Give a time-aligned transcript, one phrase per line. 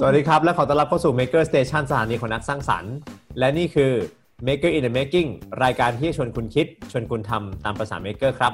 [0.00, 2.94] สวัสดีครับ และขอต้อนรับเข้าสู่ Maker Station สถานีของนักสร้างสรรค์
[3.38, 3.92] และนี่คือ
[4.46, 5.28] Maker in the Making
[5.64, 8.52] รายการที่ชวนคุณคิด ชวนคุณทำตามภาษา Maker ครับ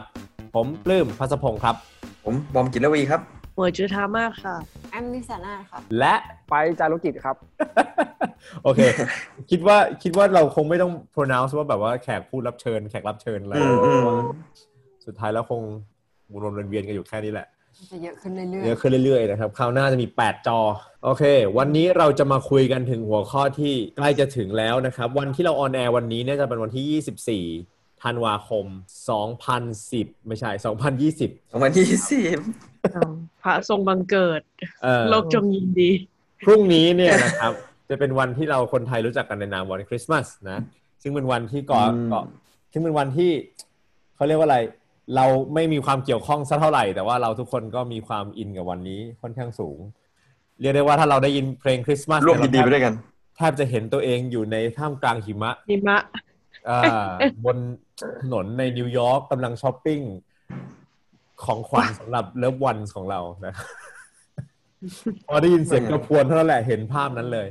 [0.54, 1.76] ผมปลื้มพัสพงศ์ครับ
[2.24, 3.20] ผมบอมจิรวีครับ
[3.56, 4.54] หมวยจุธามาค่ะ
[4.90, 6.14] แอมนิสานาค่ะ และ
[6.48, 7.36] ไปจารุกิจครับ
[8.62, 8.80] โอเค
[9.50, 14.18] คิดว่าคิดว่าเราคงไม่ต้อง pronounce ว่าแบบว่าแขกผู้รับเชิญ แขกรับเชิญอะไรอืมอืม
[15.06, 15.62] สุดท้ายแล้วคง
[16.32, 16.34] ว
[16.64, 17.46] นๆเวียนๆกันอยู่แค่นี้แหละ
[17.90, 20.58] จะเยอะขึ้นเรื่อยเยอะขึ้นเรื่อยๆนะครับคราวหน้าจะมี 8 จอ
[21.04, 21.22] โอเค
[21.58, 28.66] วันนี้เราจะมาคุยกันถึงหัวข้อที่ใกล้จะถึงแล้วนะครับ วันที่เราออนแอร์วันนี้เนี่ยจะเป็นวันที่ 24 ธันวาคม
[29.46, 31.30] 2010 ไม่ใช่ 2020สองพันยี่สิบ
[33.42, 34.40] พระทรงบังเกิด
[34.82, 35.90] เออโลกจงยินดี
[36.44, 37.52] พรุ่งนี้เนี่ยนะครับ
[37.90, 40.58] จะเป็นวันที่เราคนไทยรู้จักกันในนามวันคริสต์มาสนะ
[41.02, 42.22] ซึ่งเป็นวันที่ก่อก็
[42.72, 43.30] ซึ่งเป็นวันที่
[44.14, 44.58] เขาเรียกว่าอะไร
[45.16, 49.78] เราไม่มีความเกี่ยวข้องสักเท่าไหร่ แต่ว่าเราทุกคนก็มีความอินกับวันนี้ค่อนข้างสูง
[50.60, 52.94] เรียกได้ว่าถ้าเราได้ยินเพลงคริสต์มาสร่วมยินดีไปด้วยกัน
[53.36, 55.98] แทบจะเห็นตัวเองอยู่ในท่ามกลางหิมะหิมะ
[56.68, 57.10] อ่า
[57.44, 57.56] บน
[58.20, 60.00] ถนนในนิวยอร์กกำลังช้อปปิ้ง
[61.44, 63.54] ของขวัญสำหรับ loved one ของเรานะ
[65.26, 67.48] พอได้ยินเสียงกระพรวนเท่านั้นแหละเห็นภาพนั้นเลย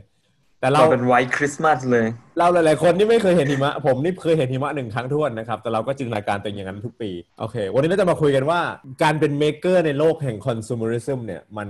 [0.62, 8.60] แต่เราเราเป็น White Christmas เลย เราหลาย ๆ คนที่ไม่เคยเห็นหิมะ ผมนี่เคยเห็นหิมะหนึ่งครั้งท้วนนะครับ แต่เราก็จินตนาการตัวเองอย่างนั้นทุกปี โอเค วันนี้เราจะมาคุยกันว่า
[9.04, 11.70] การเป็น maker ในโลกแห่งคอน sumerism เนี่ยมัน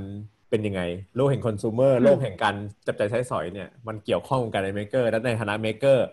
[0.49, 0.81] เป็นยังไง
[1.15, 2.55] โลกแห่งคอน sumer โลกแห่งการ
[2.87, 6.05] จับจ่ายใช้สอยเนี่ยมันเกี่ยวข้องกับการเป็น maker และในฐานะ maker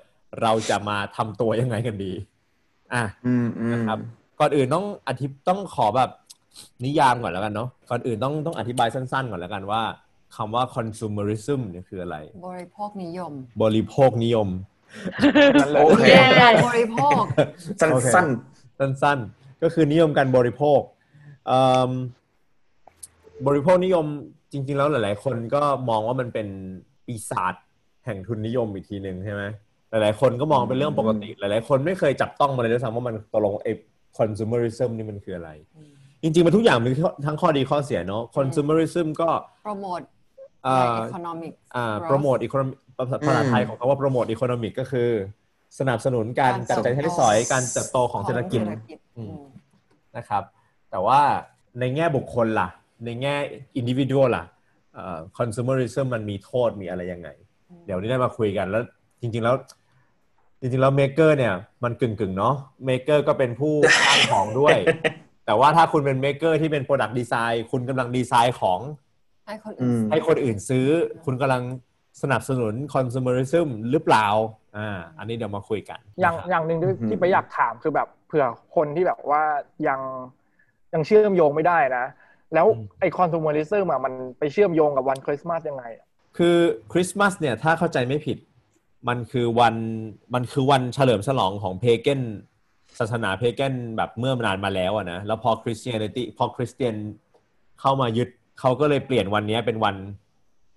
[0.43, 2.12] เราจะมาทำตัวยังไงกันดี
[2.95, 3.99] อะอืมอืมครับ
[4.41, 6.11] ก่อนอื่นต้องอธิต้องขอแบบ
[6.84, 9.83] นิยามก่อนแล้วกันเนาะก่อนอื่นต้องต้องอธิบายสั้น ๆ ก่อนแล้วกันว่า
[10.37, 14.48] คำว่า consumerism เนี่ยคืออะไรๆบริโภคนิยม บริโภคนิยม
[15.61, 17.23] นั่นเลยโอเคแย่การบริโภค
[17.81, 18.27] สั้นโอเคสั้น
[19.03, 20.81] สั้นๆ ก็คือนิยมการบริโภค
[21.47, 21.91] เอิ่ม
[23.47, 24.06] บริโภคนิยม
[24.53, 26.49] จริง ๆ แล้วหลาย ๆ คนก็มองว่ามันเป็น
[27.06, 27.55] ปีศาจ
[28.05, 29.43] แห่งทุนนิยมอีกทีหนึ่งใช่ไหม
[29.91, 33.72] หลาย ๆ คนก็มองเป็นเรื่องปกติ หลาย ๆ คนไม่เคยจับต้องมาเลยด้วยซ้ำว่ามันตกลงไอ้
[34.19, 35.50] consumerism นี่มันคืออะไร
[36.22, 36.89] จริง ๆ มันทุกอย่างมี
[37.27, 39.28] ทั้งข้อดีข้อเสียเนาะ consumerism ก็
[39.62, 45.11] โปรโมทอ่า economic อ่า promote economic ภาษาภาษาไทยของคำว่า promote economic ก็คือ
[45.79, 48.61] สนับสนุนการจับจ่ายใช้สอยการเติบโตของเศรษฐกิจ
[49.17, 49.35] อืม
[50.17, 50.43] นะครับ
[50.91, 51.21] แต่ว่า
[51.81, 52.69] ในแง่บุคคลล่ะ
[53.05, 53.35] ในแง่
[53.77, 54.45] individual ล่ะ
[54.95, 57.29] เอ่อ consumerism มันมีโทษมีอะไรยังไง
[57.87, 58.83] เดี๋ยวนี้ได้มาคุยกันแล้ว
[59.21, 59.57] จริง ๆแล้ว
[60.61, 61.55] จริงๆแล้ว maker เนี่ย
[61.85, 62.55] มันกึ่งๆเนาะ
[62.87, 63.75] maker ก็เป็นผู้
[64.07, 64.79] สร้างของด้วย
[65.47, 68.81] แต่ว่าถ้าคุณเป็น maker ที่เป็น Product Design คุณกำลังดีไซน์ของ
[69.48, 70.86] ให้คนอือืมให้คนอื่นซื้อ
[71.25, 71.62] คุณกำลัง
[72.22, 74.26] สนับสนุน consumerism หรือเปล่า
[74.76, 74.88] อ่า
[75.19, 78.44] อันนี้เดี๋ยวมาคุยกัน อย่างนะครับอย่างหนึ่งที่อืมที่ไปอยากถามคือแบบเผื่อ
[78.76, 79.42] คนที่แบบว่า
[79.88, 80.00] ยัง
[80.94, 82.06] ยังเชื่อมโยงไม่ได้นะ
[82.54, 82.66] แล้ว
[83.00, 86.56] ไอ consumerism อะมันไปเชื่อมโยงกับวันคริสต์มาสยังไงอะคือ
[86.92, 88.38] คริสต์มาสเนี่ยถ้าเข้าใจไม่ผิด
[89.09, 89.75] มันคือวัน
[90.34, 92.22] มันคือวันเฉลิมฉลองของ pagan
[92.98, 96.94] ศาสนา pagan แบบเมื่อนานมาแล้วอะนะแล้วพอ Christianity พอคริสเตียน
[97.80, 98.28] เข้ามายึด
[98.61, 99.97] เขาก็เลยเปลี่ยนวันนี้เป็นวัน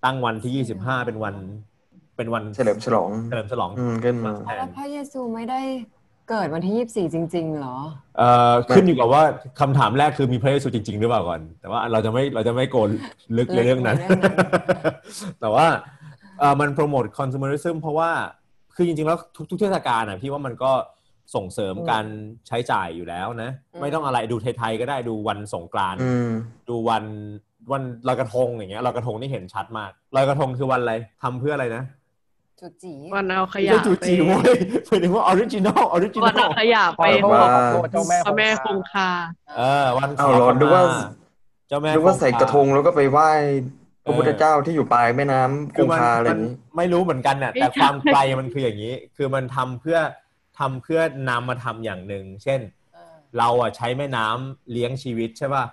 [0.04, 1.34] ตั้งวันที่25เป็นวัน
[2.16, 5.60] เป็นวันเฉลิมฉลองเฉลิมฉลองอืมขึ้นมาแทนแล้วพระเยซูไม่ได้
[6.30, 7.76] เกิดวันที่24จริงๆเหรอ
[8.18, 9.22] เอ่อขึ้นอยู่กับว่า
[9.60, 12.90] คำถามแรกคือมีพระเยซูจริง ๆ หรือเปล่าก่อน แต่ว่าเราจะไม่เราจะไม่ go
[13.38, 14.94] ลึกในเรื่องนั้นลึกในเรื่องนั้น
[15.40, 15.66] แต่ว่า
[16.38, 18.10] เอ่อมันโปรโมทคอน sumerism เพราะว่า
[18.76, 20.72] คือจริง ๆ แล้วทุกทุกเทศกาลอะพี่ว่ามันก็
[21.34, 22.04] ส่งเสริมการ
[22.48, 23.50] ใช้จ่ายอยู่แล้วนะ
[23.80, 26.30] ไม่ต้องอะไรดูไทย ๆ ก็ได้ดูวันสงกรานต์อืม
[26.68, 27.04] ดูวัน
[27.70, 31.84] วันลอยกระทงอย่างเงี้ยลอยกระทงนี่เห็นชัดมากลอยกระทงคือวันอะไรทำเพื่ออะไรนะ
[32.60, 34.56] จุจีวันเอาขไม่ยะใช่จูไปจีเว้ย
[34.86, 39.08] หมายถึงว่าออริจินอลออริจินวันอเอาลขยะขอไปโทษว่าขอโทษเจ้าแม่พระแม่คงคา
[39.56, 40.84] เออวันเอาเหรอขนึกว่า
[41.68, 43.30] เจ้าแม่หรือว่าใส่กระทงแล้วก็ไปไหว้
[44.04, 49.98] พระพุทธเออเจ้าที่อยู่ปลายแม่น้ำคคืองมันคาอะไรอมันย่างนี้ไม่รู้เหมือนกันน่ะไม่แต่ใช่ความไกลมันคืออย่างนี้ คือมันทำเพื่อ
[50.58, 52.60] ทำเพื่อนำมาทำอย่างหนึ่งเช่น
[52.94, 55.64] เออเราอะใช้แม่น้ำเลี้ยงชีวิตใช่ป่ะ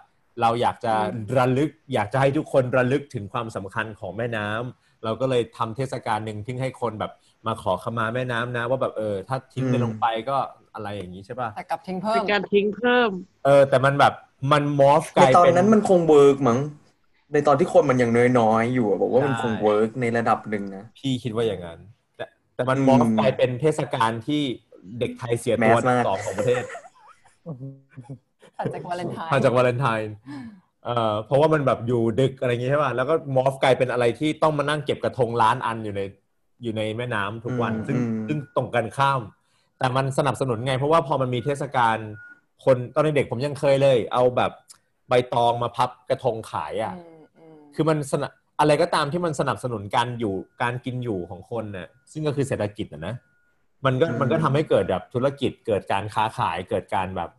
[0.41, 7.11] เราอยากจะอืมระลึก อยากจะให้ทุกคนระลึกถึงความสำคัญของแม่น้ำเราก็เลยทำเทศกาลหนึ่งที่ให้คนแบบ
[7.47, 10.37] มาขอขมาแม่น้ำนะ ว่าแบบเออถ้าทิ้งไปอืมลงไปก็
[10.73, 13.11] อะไรอย่างนี้ใช่ป่ะแต่กลับทิ้งเพิ่เป็มนการทิ้งเพิ่ม
[13.45, 14.13] เออ แต่มันแบบ
[14.51, 16.59] มันมอฟกในลายตอนเป็นนั้นมันคงเวิร์กมั้ง
[17.33, 21.79] ในตอนที่คนมันยังน้อยๆอยู่อะบอกว่ามันใช่คงเวิร์กในระดับหนึ่งนะพี่คิดว่าอย่างนั้น
[22.15, 22.25] แต่
[22.55, 24.41] แต่มันอืมมอฟกลายเป็นเทศกาลที่
[24.99, 26.63] เด็กไทยเสียตัวแมสมากสองของประเทศ
[28.59, 30.13] ถัดจากวาเลนไทน์มาจากวาเลนไทน์
[30.85, 36.01] เอ่อเพราะว่ามันแบบอยู่ดึกอะไรอย่างงี้ใช่ป่ะแล้วก็มอฟกลายเป็นอะไรที่ต้องมานั่งเก็บกระทงล้านอันอยู่ใน
[36.63, 39.21] อยู่ในแม่น้ำทุกวันอืมซึ่งอืมซึ่งตรงกันข้าม
[39.79, 41.97] แต่มันสนับสนุนไง เพราะว่าพอมันมีเทศกาล
[42.65, 44.51] คนตอนเด็กๆผมยังเคยเลย เอาแบบ
[45.09, 53.15] ใบตองมาพับกระทงขายอะอืมอืมคือมันสนับอะไรก็ตามที่มันสนับสนุนการอยู่การกินอยู่ของคนน่ะซึ่งก็คือเศรษฐกิจนะนะ
[53.85, 57.38] มันก็อืมมันก็ทำให้เกิดแบบธุรกิจเกิดการค้าขายเกิดการแบบอืม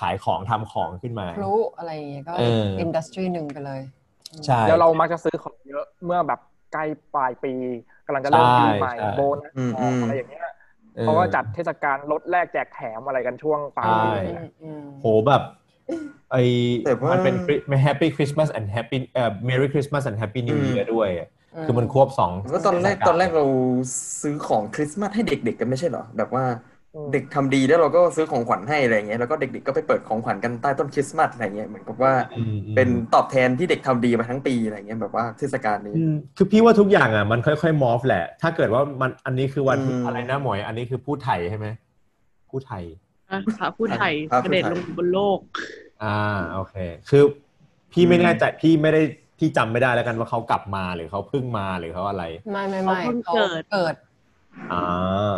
[0.00, 3.80] ขายของทำของขึ้นมาพลุอะไรอย่างเงี้ยก็เอออินดัสทรีหนึ่งไปเลย
[4.46, 6.40] ใช่แล้วเรามักจะซื้อของเยอะเมื่อแบบ
[6.72, 7.52] ใกล้ปลายปี
[8.06, 10.42] กำลังจะเริ่มปีใหม่ใช่โบนัสอืมออกอืมอะไรอย่างเงี้ย
[10.98, 15.42] ออเขาก็จัดเทศกาลลดแลกแจกแถมอะไรกันช่วงปลายปีใช่อืมอืมโหแบบ
[16.32, 16.36] ไอ
[16.86, 21.28] แต่ว่ามัมันเป็น Happy Christmas and Happy เอ่อ Merry Christmas and Happy New อืม Year ด้วยอะ
[21.66, 23.44] คือมันควบสองก็ตอนแรกเทศาลตอนแรกเรา
[24.22, 26.71] ซื้อของคริสต์มาสให้เด็กๆกันไม่ใช่เหรอแบบว่าอืม
[27.12, 41.66] เด็กทำดีแล้วเราก็ซื้อของขวัญให้อะไรเงี้ยแล้วก็เด็กๆก็ไปเปิดของขวัญกันใต้ต้นคริสต์มาสอะไรเงี้ยเหมือนกับว่าอืมอืมเป็นตอบแทนที่เด็กทำดีมาทั้งปีอะไรเงี้ยแบบว่าเทศกาลนี้อืมคือพี่ว่าทุกอย่างอะมันค่อยๆมอฟแหละ ถ้าเกิดว่ามันอันนี้คือวันอืมอะไรนะหมวย อันนี้คือพูดไทยใช่ไหม
[42.50, 42.84] พูดไทย
[43.30, 45.40] อะพระผู้ไทยพระเสผู้ไทยด็จลงบนโลก
[46.02, 46.18] อ่า
[46.54, 46.74] โอเค
[47.10, 47.22] คือ
[47.92, 49.02] พี่ไม่อืมแน่ใจพี่ไม่ได้
[49.38, 53.94] พี่จำไม่ได้แล้วกันว่าเขากลับมาหรือเขาเพิ่งมาหรือเขาอะไร ไม่ไม่ไม่เขาเพิ่งเขาเกิดเกิด
[54.72, 54.82] อ่า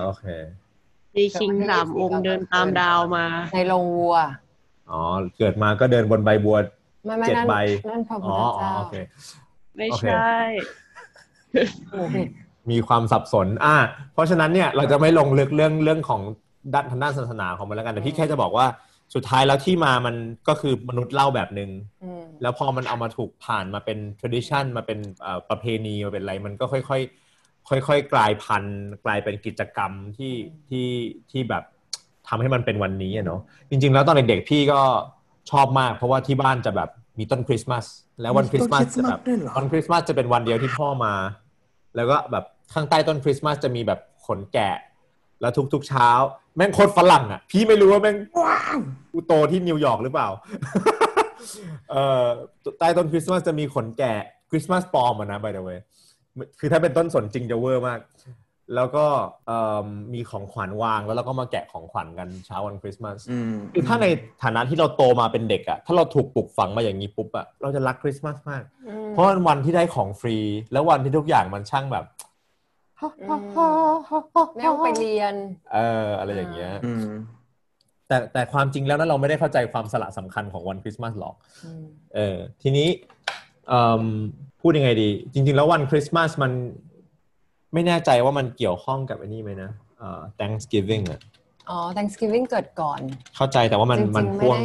[0.04, 0.24] โอเค
[1.16, 3.24] มีคิงสามองค์เดินตามดาวมา
[3.54, 4.16] ในโรงวัว
[4.90, 5.00] อ๋อ
[5.38, 6.56] เกิดมาก็เดินบนใบบัว
[7.04, 7.54] ไม่ไม่เจ็ดนั่นใบ
[7.90, 8.96] นั่นพระพุอ๋ทอธอ๋อเจ้าโอเค
[9.76, 10.36] ไม่โอเคใช่
[11.90, 12.28] โอ้ผิด
[12.70, 13.76] มีความสับสน อ่า
[14.12, 16.20] เพราะฉะนั้นเนี่ยเราจะไม่ลงลึกเรื่องเรื่องของ
[16.74, 18.66] ด้านทางด้านศาสนาของมันแล้วกัน แต่พี่แค่จะบอกว่า
[19.14, 20.16] สุดท้ายแล้วที่มามัน
[20.48, 21.70] ก็คือมนุษย์เล่าแบบหนึ่ง
[22.02, 27.23] อืมแล้วพอมันเอามาถูกผ่านมาเป็น tradition มาเป็นเอ่อประเพณีมาเป็นอะไรมันก็ค่อย ๆ
[27.68, 30.34] ค่อยๆ กลายพันธุ์กลายเป็นกิจกรรมที่
[30.68, 30.88] ที่
[31.30, 31.64] ที่แบบ
[32.28, 33.40] ทำให้มันเป็นวันนี้อะเนาะ
[33.70, 34.80] จริง ๆ แล้วตอนเด็กๆพี่ก็
[35.50, 37.84] ชอบมาก เพราะว่าที่บ้านจะแบบมีต้นคริสต์มาส
[38.22, 41.14] แล้ววันคริสต์มาสจะแบบด้วยเหรอวันคริสต์มาสจะเป็นวันเดียวที่พ่อมา
[41.96, 44.76] แล้วก็แบบข้างใต้ต้นคริสต์มาสจะมีแบบขนแกะ
[45.40, 46.08] แล้วทุกๆเช้า
[46.56, 48.78] แม่งโคตรฝรั่งอะ พี่ไม่รู้ว่าแม่งว้าว
[49.12, 50.28] กูโตที่นิวยอร์กหรือเปล่า
[51.90, 52.26] เอ่อ
[52.78, 54.14] ใต้ต้นคริสต์มาสจะมีขนแกะ
[54.50, 55.78] คริสต์มาสปลอมอะนะ by the way
[56.60, 58.00] คือถ้าเป็นต้นสนจริงจะเวอร์มาก
[58.74, 59.06] แล้วก็
[59.46, 64.06] เอิ่มมีของขวัญวางแล้วเราก็มาแกะของขวัญกันเช้าวันคริสต์มาสอืมคือถ้าใน
[64.42, 70.36] ฐานะที่เราโตมาเป็นเด็กอะถ้าเราถูกปลูกฝังมาอย่างนี้ปุ๊บอะเราจะรักคริสต์มาสมากอืมเพราะมันวันที่ได้ของฟรี
[70.72, 72.04] แล้ววันที่ทุกอย่างมันช่างแบบ
[72.96, 75.34] ไม่ต้องไปเรียน
[75.74, 77.12] เอออะไรอย่างเงี้ยอืม
[78.08, 81.34] แต่แต่ความจริงแล้วนั้นเราไม่ได้เข้าใจความสละสำคัญของวันคริสต์มาสหรอก
[81.64, 81.84] อืม
[82.14, 82.88] เออ ทีนี้
[83.68, 84.04] เอิ่ม
[84.66, 86.52] พูดยังไงดี จริง ๆ แล้ววันคริสต์มาสมัน
[87.72, 91.20] ไม่แน่ใจว่ามันเกี่ยวข้องกับอันนี้ไหมนะเอ่อ Thanksgiving อะ
[91.70, 93.00] อ๋อ Thanksgiving เกิดก่อน
[93.36, 94.58] เข้าใจแต่ว่ามันจริงๆมันพ่วง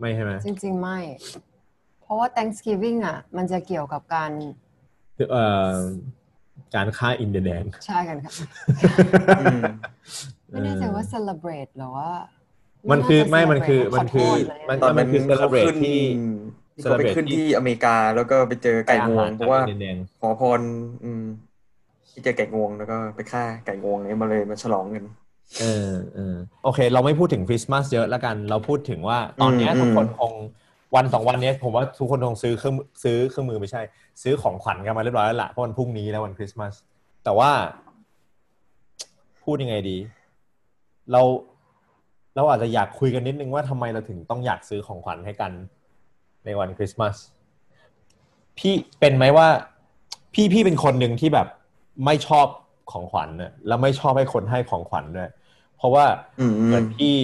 [0.00, 0.98] ไม่ได้ไม่ใช่ไหมจริง ๆ ไม่
[2.02, 4.30] เพราะว่า Thanksgiving อะ มันจะเกี่ยวกับการ
[5.16, 5.72] คือเอ่อ
[6.74, 8.32] การฆ่าอินเดียแดงใช่กันค่ะ
[9.40, 9.60] อืม
[10.48, 12.10] ไม่แน่ใจว่า celebrate หรือว่า
[12.90, 16.00] มัมันคือไม่มันคือมันคือมัมันตอนนั้นคือเขา celebrate ขึ้นที่
[16.80, 20.60] ที่เขาไป celebrate ขึ้นที่ที่อเมริกาแล้วก็ไปเจอไก่งวงเพราะว่าอินเดียแดงขอพร
[21.04, 21.24] อืม
[22.10, 25.04] ที่เจอไก่งวงแล้วก็ไปฆ่าไก่งวงนี้มาเลยมาฉลองกัน
[25.60, 30.32] เออเออโอเค เราไม่พูดถึงคริสต์มาสเยอะแล้วกัน เราพูดถึงว่าตอนเนี้ยอืมทุกคนคง
[30.96, 32.74] วันสองวันเนี้ยผมว่าทุกคนคงซื้อเครื่อง
[33.04, 33.82] ซื้อเครื่องมือไม่ใช่
[34.22, 36.74] ซื้อของขวัญกันมาเรียบร้อยแล้วล่ะเพราะวันพรุ่งนี้แล้ววันคริสต์มาส
[37.24, 37.50] แต่ว่า
[39.44, 39.96] พูดยังไงดี
[41.12, 41.22] เรา
[42.36, 45.52] เราอาจจะอยากคุยกันนิดนึงว่าทำไมเราถึงต้องอยากซื้อของขวัญให้กัน
[46.44, 47.16] ในวันคริสต์มาส
[48.58, 49.48] พี่เป็นไหมว่า
[50.34, 51.46] พี่พี่เป็นคนหนึ่งที่แบบ
[52.04, 52.46] ไม่ชอบ
[52.92, 55.30] ของขวัญเนะแล้วไม่ชอบให้คนให้ของขวัญด้วย
[55.76, 56.04] เพราะว่า
[56.40, 57.14] อืมเหมือนพี่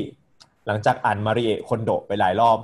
[0.66, 2.58] หลังจากอ่านมาริเอะคนโดไปหลายรอบ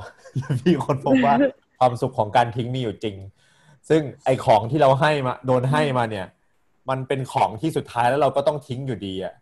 [0.63, 1.35] พี่คนพบว่า
[1.79, 3.17] ความสุขของการทิ้งมีอยู่จริง
[3.89, 6.27] ซึ่งไอของที่เราให้มาโดนให้มาเนี่ย
[6.91, 9.35] มันเป็นของที่สุดท้ายแล้วเราก็ต้องทิ้งอยู่ดีอะ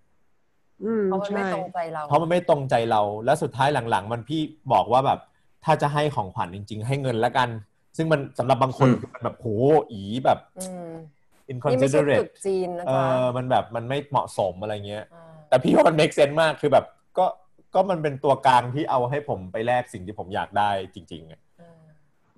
[0.84, 4.40] อืมเพราะมันไม่ใช่ตรงใจเราเพราะมันไม่ตรงใจเรา แล้วสุดท้ายหลังๆ มันพี่
[4.72, 5.20] บอกว่าแบบ
[5.64, 7.48] ถ้าจะให้ของขวัญจริง ๆ ให้เงินละกัน
[7.96, 9.48] ซึ่งมันสำหรับบางคนอืมคือมันแบบโห
[9.92, 10.90] อีแบบอืม
[11.52, 16.84] inconsiderate นี่ไม่ใช่ตรุษจีนนะเอจ๊ะอมันแบบมันไม่เหมาะสมอะไรเงี้ยาแต่พี่ว่ามัน make sense มากคือแบบ
[17.18, 17.26] ก็
[17.74, 21.72] ก็มันเป็นตัวกลางที่เอาให้ผมไปแลกสิ่งที่ผมอยากได้จริง ๆอะอ่า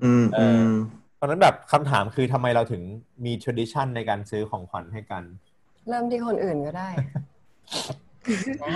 [0.02, 0.72] อืมเออือม
[1.16, 2.82] เพราะฉะนั้นแบบคำถามคือทำไมเราถึง
[3.24, 5.24] มี tradition ในการซื้อของขวัญให้กัน
[5.88, 6.88] เริ่มที่คนอื่นก็ได้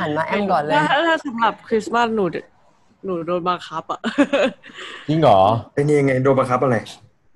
[0.01, 2.25] หันมาแอมก่อนเลยถ้าถ้าสำหรับคริสต์มาสหนู
[3.05, 4.01] หนูโดนบังคับอะ
[5.09, 5.39] จริงเหรอ
[5.75, 6.77] เป็นยังไงโดนบังคับอะไร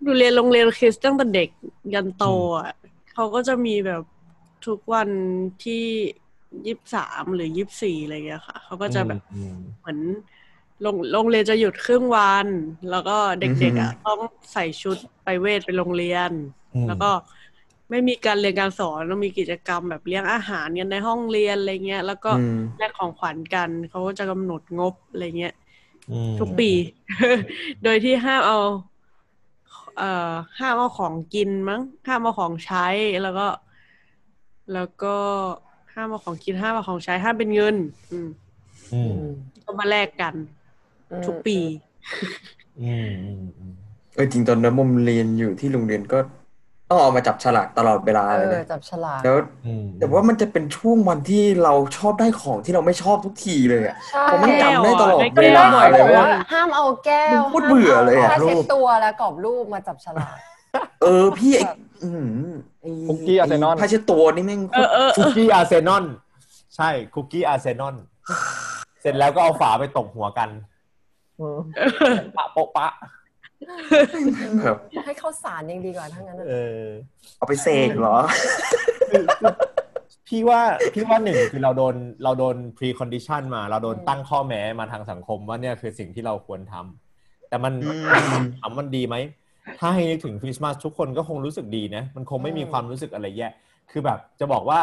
[0.02, 1.48] หนูเรียนโรงเรียนคริสต์ตั้งแต่เด็ก
[1.94, 2.24] ยันโต
[2.58, 2.70] อะ
[3.12, 4.02] เขาก็จะมีแบบ
[4.66, 5.10] ทุกวัน
[5.64, 5.84] ที่
[6.66, 9.98] ยี่สิบสามหรือยี่สิบสี่อะไรเงี้ยค่ะเขาก็จะแบบอืมเหมือน
[10.80, 12.48] โรงโรงเรียนจะหยุดครึ่งวัน
[12.90, 14.18] แล้วก็เด็กๆอะอือฮึต้อง
[14.52, 16.30] ใส่ชุดไปเวทไปโรงเรียน
[16.74, 17.10] อืมแล้วก็
[17.90, 25.54] ไม่มีการเรียนการสอนต้องมีกิจกรรมแบบเลี้ยงอาหารกันในห้องเรียนอะไรเงี้ย แล้วก็อืมแลกของขวัญกันเขาก็จะกำหนดงบอะไรเงี้ย
[26.10, 26.70] อืมทุกปี
[27.82, 28.58] โดยที่ห้ามเอา
[29.98, 32.86] เอ่อห้ามเอาของกินมั้งห้ามเอาของใช้
[33.22, 33.48] แล้วก็
[34.72, 35.16] แล้วก็
[35.94, 37.76] ห้ามเอาของกินห้ามเอาของใช้ห้ามเป็นเงิน
[38.10, 38.28] อืม
[38.92, 39.14] อืม
[39.64, 40.34] ก็มาแลกกัน
[41.26, 41.58] ทุกปี
[42.82, 43.72] อืมอืมอืม
[44.14, 46.18] เออจริงตอนนั้นมุมเรียนอยู่ที่โรงเรียนก็
[46.90, 60.36] ต้องเอามาจับฉลากตลอดเวลาเอเลยอนะจับฉลากแล้วอืมแต่ว่ามันจะเป็นช่วงวันที่เราชอบได้ของที่เราไม่ชอบทุกทีเลยอะใช่ผมมันจำได้ตลอดได้เวแก้วลาบ่อยเลยด้วว่ายห้ามเอาแก้วโคตรเบื่อเลยอะ ห้ามาผ้าเช็ดตัวและกรอบรูปมาจับฉลาก
[61.02, 61.64] เออพี่ไอ้
[62.04, 62.10] อื
[62.48, 66.04] มไอ้คุกกี้อาร์เซนอล ผ้าเช็ดตัวนี่แม่งโคเอตอรเออคุกกี้อาร์เซนอล
[66.76, 67.96] ใช่คุกกี้อาร์เซนอล
[69.00, 70.48] เสร็จแล้วก็เอาฝาไปตบหัวกัน
[71.40, 71.58] อืม
[72.36, 72.86] ปะโปะปะ
[74.64, 76.84] แบบให้ข้าวสารยังดีกว่าทั้งนั้นอะเออ
[77.36, 78.16] เอาไปเสกเหรอ
[80.28, 80.60] พี่ว่า
[80.94, 89.16] พี่ว่าหนึ่งคือเราโดนเราโดน pre condition มา เราโดนตั้งข้อแม้มาทางสังคมว่าเนี่ยคือสิ่งที่เราควรทำแต่มันอืมถามมันดีไหม
[89.80, 93.48] ถ้าให้นึกถึงคริสต์มาสทุกคนก็คงรู้สึกดีนะ มันคงไม่มีความรู้สึกอะไรแย่
[93.90, 94.80] คือแบบจะบอกว่า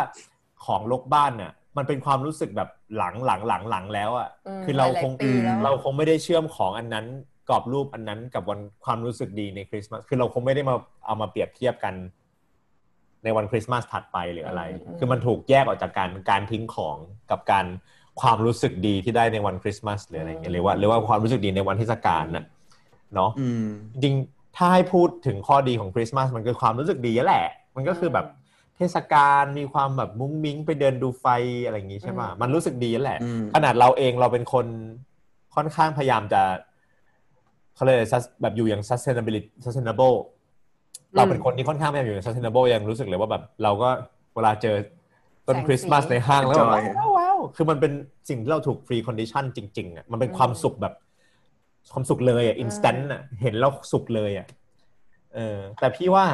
[0.66, 4.30] ของลกบ้านเนี่ยมันเป็นความรู้สึกแบบหลังหลังหลังหลังแล้วอะ
[4.60, 7.06] มคือเราหลยๆคงปีแล้วเราคงไม่ได้เชื่อมของอันนั้น
[7.50, 10.76] กรอบรูปอันนั้นกับวันความรู้สึกดีในคริสต์มาสคือเราคงไม่ได้มา
[11.06, 11.94] เอามาเปรียบเทียบกัน
[13.24, 16.98] ในวันคริสต์มาสถัดไปหรืออะไรอืมคือมันถูกแยกออกจากการการทิ้งของ
[17.32, 17.66] กับการ
[18.22, 22.46] ความรู้สึกดีที่ได้ในวันคริสต์มาสหรืออะไรอย่างเงี้ยหรือว่าหรือว่าความรู้สึกดีในวันเทศกาลน่ะ
[23.16, 28.26] เนาะอืมจริงๆถ้าให้พูดถึงข้อดีของคริสต์มาสมันคือความรู้สึกดีแหละ มันก็คือแบบ
[28.78, 31.26] เทศกาลมีความแบบมุ้งมิ้งไปเดินดูไฟ
[31.66, 34.66] อะไรอย่างงี้ใช่ไหมอืมมันรู้สึกดีแหละอืมขนาดเราเองเราเป็นคน
[35.56, 36.42] ค่อนข้างพยายามจะ
[37.78, 40.16] เขาเรียกอะไร sus- แบบอยู่อย่าง sustainability sustainable
[41.16, 43.90] เราเป็นคนที่ค่อนข้างพยายามอยู่อย่าง sustainable ยังรู้สึกเลยว่าแบบเราก็
[44.36, 44.76] เวลาเจอ
[45.48, 47.92] ต้นแสงสีคริสต์มาสในห้างแล้วแบบ Enjoy ว้าวว้าวคือมันเป็น
[48.30, 50.94] สิ่งที่เราถูก free condition จริง ๆอะมันเป็นความสุขแบบ
[51.92, 54.48] ความสุขเลยอะ instant อะเห็นแล้วสุขเลยอะ
[55.36, 56.26] เออแต่พี่ว่า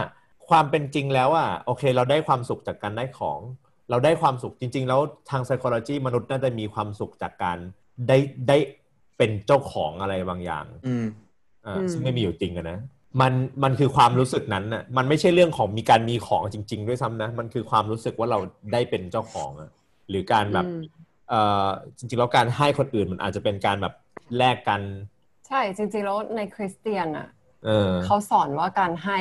[0.49, 3.39] ความเป็นจริงแล้วอะโอเค เราได้ความสุขจากการได้ของ
[3.89, 7.57] เราได้ความสุขจริง ๆ แล้วทาง psychology มนุษย์น่าจะมีความสุขจากการ
[8.07, 8.57] ได้ได้
[9.17, 11.22] เป็นเจ้าของอะไรบางอย่างอืมอ่าอืม
[11.91, 12.77] ซึ่งไม่มีอยู่จริงอะนะ
[13.21, 18.39] มันมันคือความรู้สึกนั้นน่ะมันไม่ใช่เรื่องของมีการมีของจริง ๆ ด้วยซ้ำนะ มันคือความรู้สึกว่าเรา
[18.73, 19.69] ได้เป็นเจ้าของอะ
[20.09, 20.81] หรือการแบบอืม
[21.29, 21.67] เอ่อ
[21.97, 23.93] จริงๆแล้วการให้คนอื่นมันอาจจะเป็นการแบบ
[24.37, 24.81] แลกกัน
[25.47, 27.27] ใช่จริง ๆ แล้วในคริสเตียนอะ
[27.65, 29.19] เออเขาสอนว่าการให้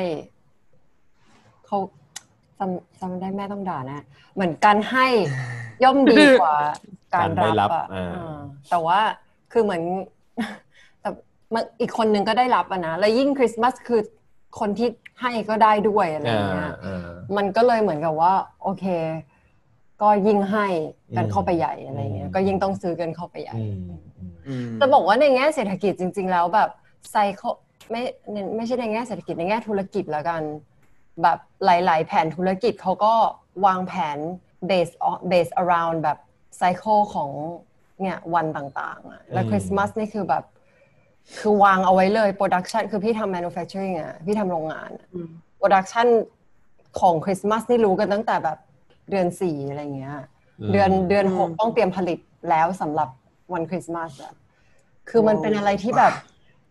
[1.67, 1.79] เขา
[2.59, 5.07] จำจำได้แม่ต้องด่านะ เหมือนการให้
[5.85, 6.55] ย่อมดีกว่า
[7.15, 8.37] การการได้รัรับบอะอ่าเออ
[8.71, 9.01] แต่ว่า
[9.53, 10.72] คือเหมือนแต่มัน
[11.81, 14.01] อีกคนนึงก็ได้รับอะนะแล้วยิ่งคริสต์มาสคือ
[14.61, 14.89] คนที่
[15.21, 17.07] ให้ก็ได้ด้วยอะไรอย่างเงี้ยเออ
[17.37, 18.33] มันก็เลยเหมือนกับว่า
[18.63, 18.85] โอเค
[20.03, 20.67] ก็ยิ่งให้
[21.17, 23.77] กันอืมเข้าไปใหญ่อะไรเงี้ยอืมก็ยิ่งต้องซื้อกันเข้าไปใหญ่อืม
[24.19, 26.71] อืมอืมจะบอกว่าในแง่เศรษฐกิจจริง ๆ แล้วแบบ
[27.11, 27.53] ไซเคิล
[27.91, 28.03] ไม่
[28.57, 30.43] ไม่ใช่ในแง่เศรษฐกิจในแง่ธุรกิจแล้วกัน
[31.23, 33.15] แบบหลาย ๆ แผนธุรกิจเขาก็
[33.67, 34.19] วางแผน
[34.71, 36.19] based on based around แบบ
[36.59, 37.31] ไซเคิลของ
[38.01, 40.45] เนี่ยวันต่างๆอะแล้วอืมคริสต์มาสนี่คือแบบ
[41.39, 45.29] คือวางเอาไว้เลย production คือพี่ทำ manufacturing อะพี่ทำโรงงานอะอืม
[45.61, 46.07] production
[47.01, 48.59] ของคริสต์มาสนี่รู้กันตั้งแต่แบบ
[49.11, 50.17] เดือนสี่อะไรเงี้ย
[50.73, 52.19] เดือนเดือนหกอืมต้องเตรียมผลิต
[52.51, 53.09] แล้วสำหรับ
[53.53, 54.33] วันคริสต์มาสอะ
[55.11, 56.13] คือมันเป็นอะไรที่แบบ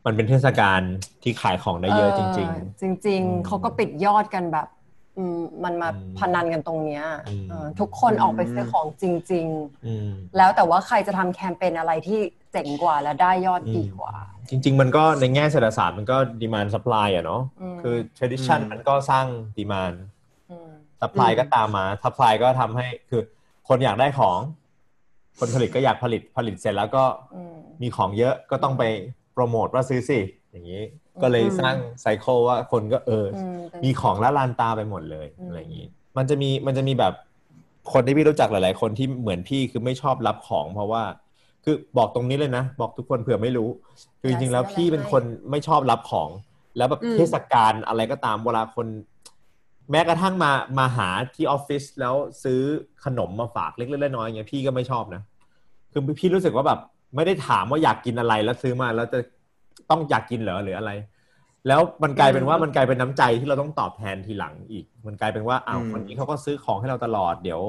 [0.06, 0.82] มันเป็นเทศกาล
[1.24, 4.81] ที่ขายของได้เยอะจริงจริงอืมๆเขาก็ปิดยอดกันแบบอื
[5.38, 12.20] มมันมาอืมพนันกันตรงเนี้ยอืมเออทุกคนออกไปซื้อของจริงๆอืมๆแล้วแต่ว่าใครจะทำแคมเปญอะไรที่
[12.52, 14.14] เจ๋งกว่าและได้ยอดดีกว่า
[14.50, 19.26] จริง ๆ มันก็ในแง่เศรษฐศาสตร์มันก็ demand supply อะเนาะอืมคือ tradition อืมมันก็สร้าง
[19.58, 19.96] demand
[20.52, 20.70] อืม
[21.02, 23.22] supply อืมก็ตามมา supply ก็ทำให้คือ
[23.68, 24.40] คนอยากได้ของ
[25.40, 27.04] คนผลิตก็อยากผลิตผลิตเสร็จแล้วก็
[27.36, 28.84] อืมมีของเยอะก็ต้องไป
[29.34, 30.20] โปรโมทว่าซื้อสิ
[30.52, 30.82] อย่างนี้
[31.22, 35.88] ก็เลยอืมสร้างไซเคิลว่าคนก็เออออืมเป็นมีของละลานตาไปหมดเลยอืมอะไรอย่างนี้
[36.18, 37.14] มันจะมีมันจะมีแบบ
[37.94, 41.04] คนที่พี่รู้จักหลาย ๆ คนที่เหมือนพี่คือไม่ชอบรับของ เพราะว่า
[41.64, 43.70] คือบอกตรงนี้เลยนะ บอกทุกคนเผื่อไม่รู้
[44.20, 46.30] คือจริงๆแล้วพี่เป็นคนไม่ชอบรับของ
[46.78, 48.88] แล้วแบบอืมเทศกาลอะไรก็ตามเวลาคน
[49.92, 52.62] แม้กระทั่งมามาหาที่ออฟฟิศแล้วซื้อ
[53.06, 55.22] ขนมมาฝากเล็กๆน้อยๆอย่างเงี้ยพี่ก็ไม่ชอบนะ
[55.92, 56.80] คือพี่รู้สึกว่าแบบ
[57.16, 59.20] ไม่ได้ถามว่าอยากกินอะไรแล้วซื้อมาแล้วจะ
[59.90, 60.92] ต้องอยากกินเหรอหรืออะไร
[61.68, 67.62] แล้วมันกลายเป็นว่ามันกลายเป็นน้ำใจที่เราต้องตอบแทนทีหลังอีก มันกลายเป็นว่าอ้าวอืมคนนี้เขาก็ซื้อของให้เราตลอดเดี๋ยว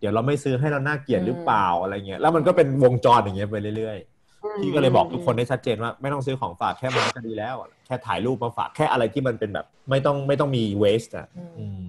[0.00, 7.54] เดี๋ยวเราไม่ซื้อให้เราน่าเกลียดหรืออืมเปล่าอะไรเงี้ยแล้วมันก็เป็นวงจรอย่างเงี้ยไปเรื่อยๆพี่ก็เลยบอกทุกคนได้ชัดเจนว่าไม่ต้องซื้อของฝากแค่มาก็ดีแล้ว
[7.86, 11.42] แค่ถ่ายรูปมาฝากแค่อะไรที่มันเป็นแบบ ไม่ต้องไม่ต้องมีเวสต์อะอื
[11.78, 11.80] ม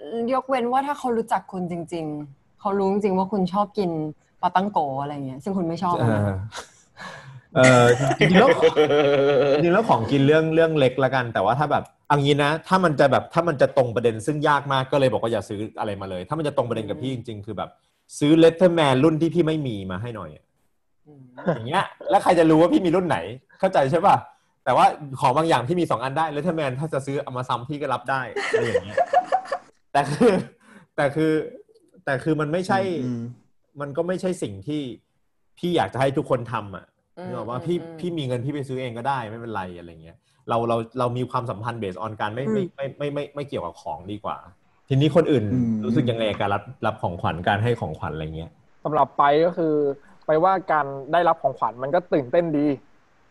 [0.00, 3.90] อืมยกเว้นว่าถ้าเขารู้จักคุณจริง ๆเขารู้จริงๆว่าคุณชอบกิน
[4.42, 5.94] ปาท่องโก๋อะไรเงี้ยซึ่งคุณไม่ชอบ
[7.54, 7.86] เอนะอเออ
[8.18, 8.48] จริงๆแล้ว
[9.52, 17.70] จริงๆแล้วของกินเรื่องเรื่องเล็กละกัน แต่ว่าถ้าแบบเอังนี้นะ ถ้ามันจะแบบถ้ามันจะตรงประเด็นซึ่งยากมากก็เลยบอกว่าอย่าซื้ออะไรมาเลย ถ้ามันจะตรงประเด็นกับพี่จริง ๆ คือแบบ
[18.18, 20.44] ซื้อ Leatherman รุ่นที่พี่ไม่มีมาให้หน่อยอะ
[21.54, 23.18] อย่างเงี้ย แล้วใครจะรู้ว่าพี่มีรุ่นไหน
[23.60, 24.16] เข้าใจใช่ป่ะ
[24.64, 24.86] แต่ว่า
[25.20, 28.98] ของบางอย่างที่มีสองอันได้ Leatherman ถ้าจะซื้อเอามาซ้ำพี่ก็รับได้อะไรอย่างเงี้ย
[29.92, 30.32] แต่คือ
[30.96, 31.32] แต่คือ
[32.04, 33.22] แต่คือมันไม่ใช่อืม
[33.80, 34.82] มันก็ไม่ใช่สิ่งที่
[35.58, 40.16] พี่อยากจะให้ทุกคนทำอะอืม นึกออกว่าอืมพี่อืมพี่มีเงินพี่ไปซื้อเองก็ได้ไม่เป็นไรอะไรเงี้ย
[40.48, 44.36] เราเราเรามีความสัมพันธ์เบสออนการไม่ไม่ไม่ไม่ไม่ไม่เกี่ยวกับของดีกว่า
[44.88, 48.50] ทีนี้คนอื่นอืมรู้สึกยังไงกับการรับรับของขวัญการให้ของขวัญอะไรเงี้ย
[48.84, 49.74] สำหรับไปก็คือ
[50.26, 52.66] ไปว่าการได้รับของขวัญมันก็ตื่นเต้นดี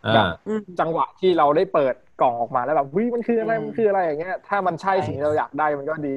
[0.05, 6.15] อ่าอืมจังหวะที่เราได้เปิดกล่องออกมาแล้วแบบวิมันคืออะไรอืมมันคืออะไรอย่างเงี้ยถ้ามันใช่สิ่งที่เราอยากได้มันก็ดี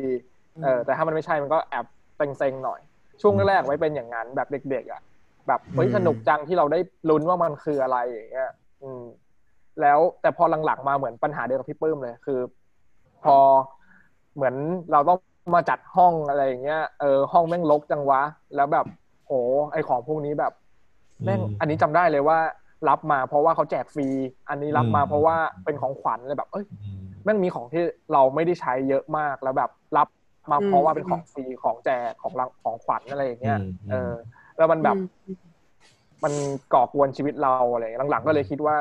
[0.62, 2.80] เออแต่ถ้ามันไม่ใช่มันก็แอบเซ็งๆหน่อย
[3.20, 5.00] ช่วงแรกๆไว้เป็นอย่างนั้นแบบเด็กๆอะ
[5.48, 6.78] แบบเฮ้ยอืมสนุกจังที่เราได้
[7.10, 8.48] ลุ้นว่ามันคืออะไรอย่างเงี้ย
[8.82, 9.02] อืม
[9.80, 12.40] แล้วแต่พอหลังๆมาเหมือนปัญหาเดียวกับพี่ปื้มเลยคือ
[13.24, 13.36] พอ
[14.34, 14.54] เหมือน
[14.92, 15.18] เราต้อง
[15.54, 18.22] มาจัดห้องอะไรอย่างเงี้ยเออห้องแม่งรกจังวะ
[18.56, 18.86] แล้วแบบ
[19.26, 19.32] โห
[19.72, 20.52] ไอของพวกนี้แบบ
[21.24, 22.38] แม่งอืมอันนี้จำได้เลยว่า
[22.88, 24.08] รับมาเพราะว่าเขาแจกฟรี
[24.48, 30.08] อันนี้รับมาอืมเพราะว่าเป็นของขวัญเลยแบบ เอ้ยอืมแม่งมีของที่เราไม่ได้ใช้เยอะมากแล้วแบบรับ
[30.50, 34.12] มาอืมเพราะว่าเป็นของฟรีของแจกของรางของขวัญอะไรอย่างเงี้ยอืมเออ
[34.58, 35.36] แล้วมันแบบอืม
[36.24, 36.32] มัน
[36.74, 38.76] ก่อกวนชีวิตเราอะไรอย่างเงี้ยหลังๆ ก็เลยคิดว่า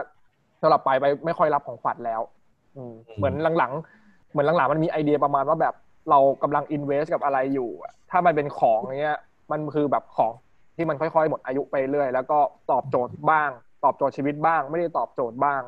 [0.61, 2.21] สำหรับไปไปไม่ค่อยรับของขวัญแล้ว
[2.75, 5.75] อืมอืมเหมือนหลังๆ เหมือนหลังๆ มันมีไอเดียประมาณว่าแบบ
[6.09, 9.19] เรากำลังอินเวสกับอะไรอยู่อะถ้ามันเป็นของเงี้ย
[9.51, 10.31] มันคือแบบของ
[10.75, 12.39] ที่มันค่อยๆ หมดอายุไปเรื่อยแล้วก็
[12.71, 13.49] ตอบโจทย์บ้าง
[13.83, 15.61] ตอบโจทย์ชีวิตบ้าง ไม่ได้ตอบโจทย์บ้าง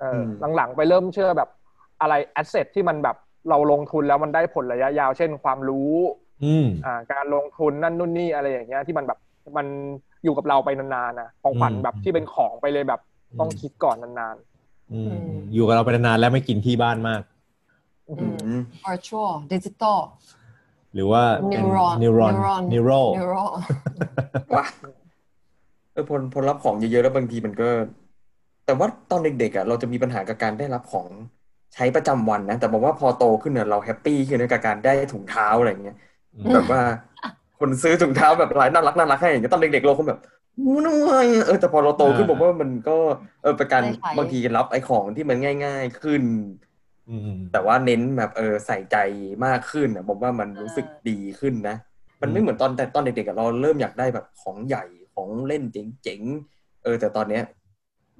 [0.00, 1.48] เอออหลังๆ ไปเริ่มเชื่อแบบ
[2.00, 3.16] อะไรแอสเซทที่มันแบบ
[3.50, 5.92] เราลงทุนแล้วมันได้ผลระยะยาว เช่นความรู้
[6.44, 9.18] อืมอ่า การลงทุนนั่นนู่นนี่อะไรอย่างเงี้ยที่มันแบบ
[9.56, 9.66] มัน
[10.24, 13.00] อยู่กับเราไปนานๆนะของขวัญอืมแบบที่เป็นของไปเลยแบบ
[13.40, 14.36] ต้องคิดก่อนนาน
[14.92, 15.14] อืม
[15.54, 19.98] อยู่กับเราไปนานๆแล้วไม่กินที่บ้านมากๆอืมอืม virtual digital
[20.94, 23.48] หรือว่าเป็น neuron neuron neuron neural neural
[24.56, 24.64] ว่า
[25.92, 27.68] เออพอพอรับของเยอะๆแล้วบางทีมันก็
[28.66, 31.08] แต่ว่าตอนเด็กๆอะเราจะมีปัญหากับการได้รับของ
[31.74, 35.96] ใช้ประจำวันนะแต่บอกว่าพอโตขึ้นเนี่ยเราแฮปปี้ขึ้นกับการได้ถุงเท้าอะไรเงี้ย
[36.34, 36.80] อืมแบบว่า
[37.58, 40.20] คนซื้อถุงเท้าแบบลายน่ารักน่ารักให้อย่างเงี้ยตอนเด็กๆเราคงแบบ
[40.58, 42.96] อู้น้อยเออแต่พอเราโตขึ้นผมว่ามันก็
[43.42, 46.22] เออเป็นการได้ใช้บางทีรับไอ้ของที่มันง่าย ๆขึ้น
[47.10, 48.96] อืมแต่ว่าเน้นแบบเออใส่ใจ
[49.46, 51.76] มากขึ้นอะผมว่ามันรู้สึกดีขึ้นนะ
[52.22, 57.44] มันไม่เหมือนตอนแต่ตอนเด็กๆอะเราเริ่มอยากได้แบบของใหญ่ของเล่นเจ๋งๆเออ แต่ตอนเนี้ย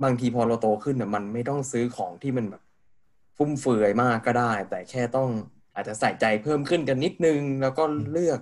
[0.05, 2.63] บางทีพอเราโตขึ้นอะมันไม่ต้องซื้อของที่มันแบบ
[3.37, 5.29] ฟุ่มเฟือยมากก็ได้ แต่แค่ต้อง
[5.75, 8.41] อาจจะใส่ใจเพิ่มขึ้นกันนิดนึง แล้วก็เลือก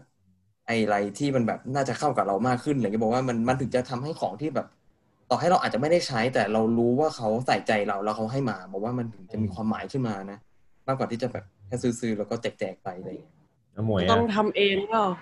[0.67, 4.67] ไอ้อะไรที่มันแบบน่าจะเข้ากับเรามากขึ้นอะไรเงี้ยบอกว่ามันมันถึงจะทำให้ของที่แบบ
[5.31, 10.39] ต่อให้เราอาจจะไม่ได้ใช้ แต่เรารู้ว่าเขาใส่ใจเราแล้วเขาให้มาบอกว่ามันถึงจะมีความหมายขึ้นมานะ
[10.87, 13.39] มากกว่าที่จะแบบแค่ซื้อๆแล้วก็แจกๆไปอะไรอย่างเงี้ย
[13.75, 15.13] อะหมวยต้อะองทำเองเปล่าอ่า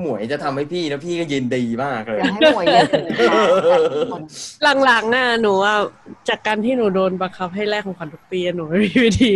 [0.00, 3.42] หมวยจะทำให้พี่นะพี่ก็ยินดีมากเลยอยากให้หมวยเยอะถึงค่ะ
[3.94, 4.22] ทุกคน
[4.84, 5.76] หลังๆน่ะหนูอะ
[6.28, 9.32] จากการที่หนูโดนบังคับให้แลกของขวัญทุกปีอะหนูไม่มีวิธี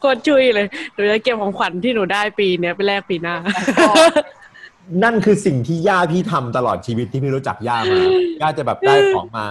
[0.00, 3.36] โคตรชุยเลยหนูจะเก็บของขวัญที่หนูได้ปีเนี้ยไปแลกปีหน้า
[5.02, 8.00] นั่นคือสิ่งที่ย่าพี่ทำตลอดชีวิตที่พี่รู้จักย่ามา
[8.40, 9.46] ย่าจะแบบได้ของมา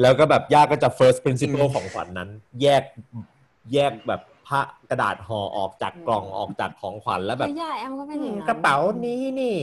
[0.00, 2.28] แล้วก็แบบย่าก็จะ first principle ของขวัญนั้น
[2.62, 2.82] แยก
[3.72, 9.58] แยกแบบ ผ้ากระดาษห่อออกจากกล่องออกจากของขวัญแล้วแบบแล้วย่าแอมก็เป็นอย่างนั้นกระเป๋านี้นี่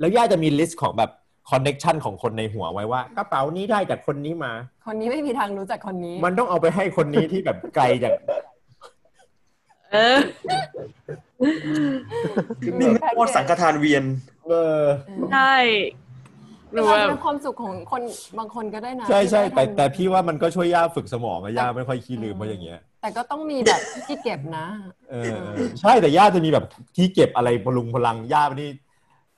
[0.00, 1.10] แล้วย่าจะมี list ของแบบ
[1.50, 4.52] connection ของคนในหัวไว้ว่ากระเป๋านี้ได้จากคนนี้มา
[4.86, 8.12] คนนี้ไม่มีทางรู้จักคนนี้ มันต้องเอาไปให้คนนี้ที่แบบไกลจาก
[9.92, 10.18] เออ
[12.78, 14.04] นี่ไม่โคตรสังฆทานเวียน
[14.48, 14.82] เออ
[15.32, 15.54] ใช่
[16.72, 18.02] หนูมันแบบเป็นความสุขของคน
[18.38, 24.66] บางคนก็ได้นะ ใช่ใช่ที่แต่ได้ทำแต่พี่ว่ามันก็ช่วยย่าฝึกสมองอะย่าไม่ค่อยขี้ลืมเพราะอย่างเงี้ย แต่ก็ต้องมีแบบที่เก็บนะ
[25.10, 26.64] เออเออใช่แต่ย่าจะมีแบบ
[26.96, 28.70] ที่เก็บอะไรพลุงพลังย่านี่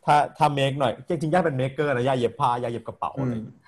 [0.05, 3.59] ถ้าถ้าเมคหน่อยจริงๆย่าเป็นเมคเกอร์นะย่าเย็บผ้าย่าเย็บกระเป๋าอะไรอย่างเงี้ย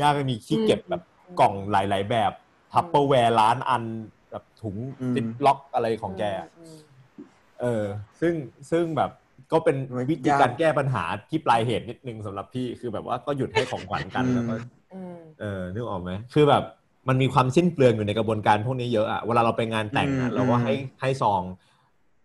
[0.00, 1.02] ย่าก็มีที่เก็บแบบ
[1.40, 2.32] กล่องหลาย ๆ แบบ
[2.72, 3.82] ทัพเปอร์แวร์ล้านอัน
[4.30, 6.78] แบบถุงอืมติดล็อกอะไรของแกอะอืม
[7.60, 7.84] เออ
[8.20, 8.34] ซึ่ง
[8.70, 9.10] ซึ่งแบบ
[9.52, 14.54] ก็เป็นไว้วิธียากการแก้ปัญหาที่ปลายเหตุนิดนึงสำหรับพี่คือแบบว่าก็หยุดให้ของขวัญกันอืมแล้วก็
[14.94, 16.64] อืมเออนึกออกไหมคือแบบ
[17.08, 21.42] มันมีความสิ้นเปลืองอยู่ในกระบวนการพวกนี้เยอะอะเวลาเราไปงานแต่งอะอืมเราก็ให้ให้ซอง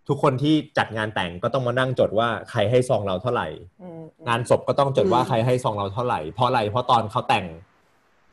[0.07, 3.47] ทุกคนที่จัดงานแต่งก็ต้องมานั่งจดว่าใครให้ซองเราเท่าไหร่
[3.81, 7.45] อืมงานศพก็ต้องจดว่าอืมใครให้ซองเราเท่าไหร่เพราะอะไรเพราะตอนเขาแต่ง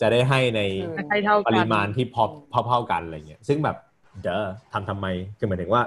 [0.01, 0.61] จะได้ให้ใน
[1.09, 3.77] ใครเท่าปกันริมาณที่พอพอเท่ากันอะไรเงี้ยซึ่งแบบ
[4.23, 5.07] เดอทำทำไม
[5.39, 5.83] คือหมายถึงว่า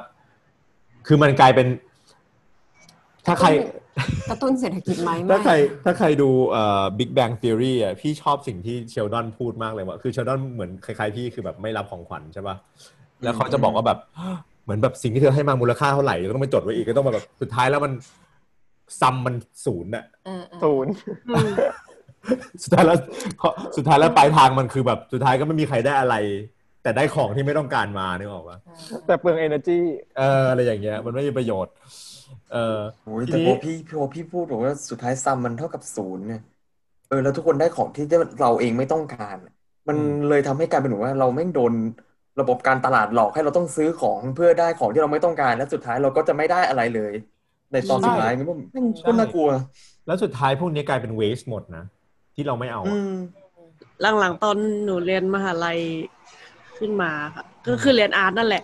[1.07, 1.67] คือมันกลายเป็น
[3.25, 3.49] ถ้าใคร
[4.29, 12.55] กระตุ้นเศรษฐกิจไหมถ้าใครไม่ถ้าใครดูเอ่อ Big Bang Theory อะพี่ชอบสิ่งที่เชลดอนพูดมากเลยว่าคือเชลดอนเหมือนคล้ายๆพี่คือแบบไม่รับของขวัญใช่ป่ะ
[13.23, 13.99] แล้วเขาจะบอกว่าแบบ
[14.63, 17.93] เหมือนแบบสิ่งที่เธอให้มามูลค่าเท่าไหร่ก็ต้องไปจดไว้อีกก็ต้องแบบสุดท้ายแล้วมัน
[19.01, 20.91] ซัมมันศูนย์อะเออเออศูนย์
[21.29, 21.51] อืม
[22.63, 22.97] สุดท้ายแล้ว
[23.77, 26.15] สุดท้ายแล้วปลายทางมันคือแบบสุดท้ายก็ไม่มีใครได้อะไร
[26.83, 28.57] แต่ได้ของที่ไม่ต้องการมานึกออกปะ
[29.05, 29.79] แต่เปลือง energy
[30.17, 31.73] เอออะไรอย่างเงี้ย มันไม่มีประโยชน์
[32.51, 36.41] เออโอ้ยทีแต่นี้พอพี่พอพี่พูดบอกว่าสุดท้ายซัมมันเท่ากับศูนย์เนี่ย
[37.09, 38.05] เออแล้วทุกคนได้ของที่
[38.41, 39.37] เราเองไม่ต้องการ
[39.87, 39.97] มัน
[40.29, 41.73] เลยทำให้กลายเป็นว่า เราแม่งโดน
[42.41, 47.13] ระบบการตลาดหลอกให้เราต้องซื้อของเพื่อได้ของที่เราไม่ต้องการ และสุดท้ายเราก็จะไม่ได้อะไรเลย
[47.71, 49.49] ในตอนสุดท้ายมันก็แม่งก็น่ากลัว
[50.07, 51.83] แล้วสุดท้ายพวกนี้กลายเป็นเวสหมดนะ
[52.35, 53.15] ที่เราไม่เอาอือะม
[54.19, 55.79] หลังๆตอนหนูเรียนมหาลัย
[56.77, 58.63] ขึ้นมาค่ะก็คือเรียนอาร์ตนั่นแหละ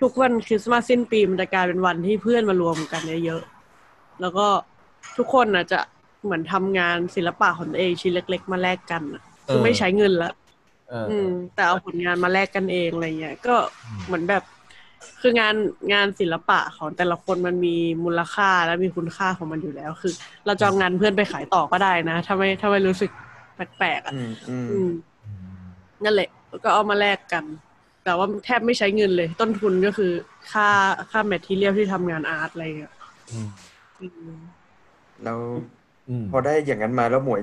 [0.00, 4.46] ทุกวันคริสต์มาสสิ้นปีมันจะกลายเป็นวันที่เพื่อนมารวมกันเยอะๆแล้วก็
[5.16, 5.80] ทุกคนน่ะจะ
[6.24, 10.32] เหมือนทำงานศิลปะของตัวเองชิ้นเล็ก ๆ มาแลกกันน่ะคือไม่ใช้เงินละ
[10.88, 13.54] เอออืม แต่เอาผลงานมาแลกกันเองอะไรเงี้ยก็
[14.06, 14.42] เหมือนแบบ
[15.20, 15.54] คืองาน
[15.92, 20.12] งานศิลปะของแต่ละคนมันมีมูลค่าและมีคุณค่าของมันอยู่แล้ว คือ
[20.46, 23.10] เราจะเอางานเพื่อนไปขายต่อก็ได้นะถ้าไม่ถ้าไม่รู้สึก
[23.54, 24.90] แปลกๆอะอืมอืมอืม
[26.04, 27.44] นั่นแหละแล้วก็เอามาแลกกัน
[28.08, 30.12] แต่ว่าแทบไม่ใช้เงินเลย ต้นทุนก็คือ
[30.52, 30.68] ค่า
[31.10, 32.92] ค่าแมททีเรียลที่ทำงานอาร์ตอะไรเงี้ย
[33.32, 33.48] อืม
[34.00, 34.38] อืม
[35.24, 35.40] แล้ว
[36.08, 37.40] อืมพอได้อย่างนั้นมาแล้วหมวย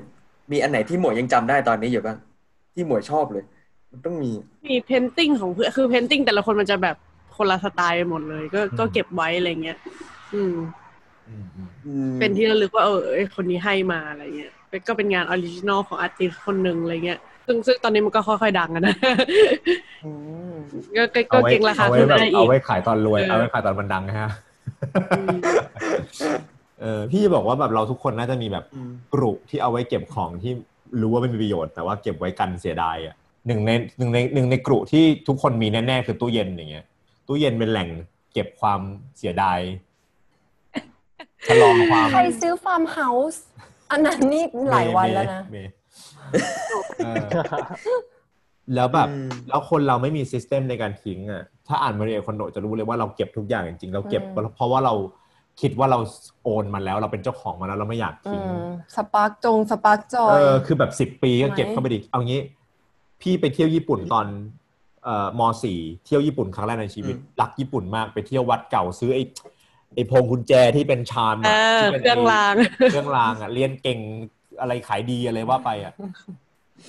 [0.52, 2.18] มีอันไหนที่หมวยยังจำได้ตอนนี้อยู่บ้าง
[2.74, 3.44] ที่หมวยชอบเลย
[3.92, 4.32] มันต้องมี
[4.68, 6.96] มี painting ของเพื่อนคือ painting แต่ละคนมันจะแบบ
[7.36, 9.78] คนละสไตล์ไปหมดเลย ก็ก็เก็บไว้อะไรเงี้ย
[10.34, 10.56] อืม
[11.28, 18.96] อืมอืมอืมเป็นที่ระลึกว่าเออเอ้ยคนนี้ให้มาอะไรเงี้ยเป็นก็เป็นงาน original ของ artist คนหนึ่งอะไรเงี้ย ซึ่งซึ่งตอนนี้มันก็ค่อยๆดังอะนะ
[20.06, 20.12] อื
[20.52, 20.54] ม
[20.98, 24.30] ก็ก็ก็เก็งราคาเอาไว้ขึ้นแบบได้อีเอากไว้ขายตอนรวยเออเอาไว้ขายตอนมันดังนะฮะ
[25.18, 25.38] อืม
[26.82, 30.52] เออพี่จะบอกว่าแบบเราทุกคนน่าจะมีแบบอืมกรุที่เอาไว้เก็บของที่
[31.02, 33.16] รู้ว่าไม่มีประโยชน์ แต่ว่าเก็บไว้กันเสียดายอะ
[33.48, 36.86] หนึ่งในหนึ่งในหนึ่งในกรุที่ทุกคนมีแน่ๆคือตู้เย็นอย่างเงี้ย
[37.28, 37.90] ตู้เย็นเป็นแหล่ง
[38.34, 38.80] เก็บความ
[39.18, 39.60] เสียดาย
[41.48, 43.42] ชะลอความใครซื้อฟาร์มเฮาส์
[43.92, 45.85] อันนั้นนี่หลายวันแล้วนะเมย์เออ
[48.76, 54.94] แล้วแบบอืมแล้วคนเราไม่มี system ในการทิ้งอะถ้าอ่าน Marie Kondo จะรู้เลยว่าเราเก็บทุกอย่างจริงๆเราเก็บอืมเพราะว่าเรา
[55.62, 56.00] คิดว่าเรา
[56.44, 58.62] โอนมันแล้วเราเป็นเจ้าของมันแล้วเราไม่อยากอืทิ้งม
[58.96, 62.42] สปาร์กจงสปาร์กจอเอยอคือแบบสิบปีก็เก็บไหมเข้าไปดิเอางี้
[63.22, 64.28] พี่ไปเที่ยวญี่ปุ่นตอน
[65.04, 69.24] เอ่อมสี่เที่ยวญี่ปุ่นครั้งแรกในชีวิตอืมรักญี่ปุ่นมากไปเที่ยววัดเก่าซื้อไอ้
[69.96, 74.00] ไอ้พวงกุญแจที่เป็นชามเออะอที่ป็นเครื่องรางไเครื่องรางอะเรียนเก่ง
[74.62, 75.94] อะไรขายดีอะไรว่าไปอะ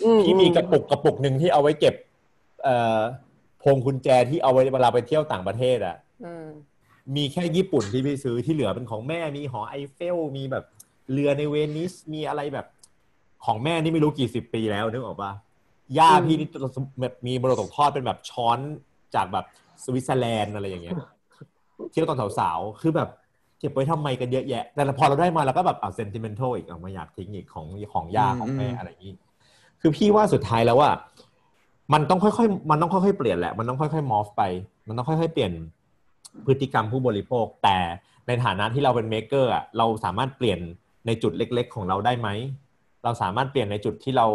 [0.05, 1.95] อืพี่มีกระปุกกระปุกหนึ่งที่เอาไว้เก็บ
[2.65, 3.01] เอ่อ
[3.63, 6.47] พวงกุญแจที่เอาไว้เวลาไปเที่ยวต่างประเทศอะอืม
[7.17, 10.65] มีแค่ญี่ปุ่นที่พี่ซื้อที่เหลือเป็นของแม่มีหอไอเฟลมีแบบ
[11.13, 12.67] เรือในเวนิสมีอะไรแบบ
[13.45, 15.33] ของแม่นี่ไม่รู้กี่สิบปีแล้วนึกออกปะ
[15.99, 16.49] ย่าพี่นี่
[17.01, 18.59] แบบมีมรดกทอดเป็นแบบช้อน
[19.15, 19.45] จากแบบ
[19.85, 20.97] สวิตเซอร์แลนด์อะไรอย่างเงี้ย
[21.91, 23.09] เที่ยวตอนสาวๆคือแบบ
[23.59, 29.15] เก็บไว้ทำไมกันเยอะแยะ แต่พอเราได้มาเราก็แบบเอา sentimental อีกเออไม่อยากทิ้งอีกของของย่าของแม่อะไรอย่างนี้
[29.81, 30.91] คือพี่ว่าสุดท้ายแล้วว่า
[31.93, 34.43] มันต้องค่อยๆ มันต้องค่อยๆเปลี่ยนแหละ มันต้องค่อยๆ move ไป
[34.87, 35.53] มันต้องค่อยๆเปลี่ยน
[36.47, 37.79] พฤติกรรมผู้บริโภค แต่
[38.27, 40.61] ในฐานะที่เราเป็น maker อะเราสามารถเปลี่ยน
[41.07, 42.29] ในจุดเล็ก ๆ ของเราได้ไหม
[43.05, 44.27] เราสามารถเปลี่ยนในจุดที่เรา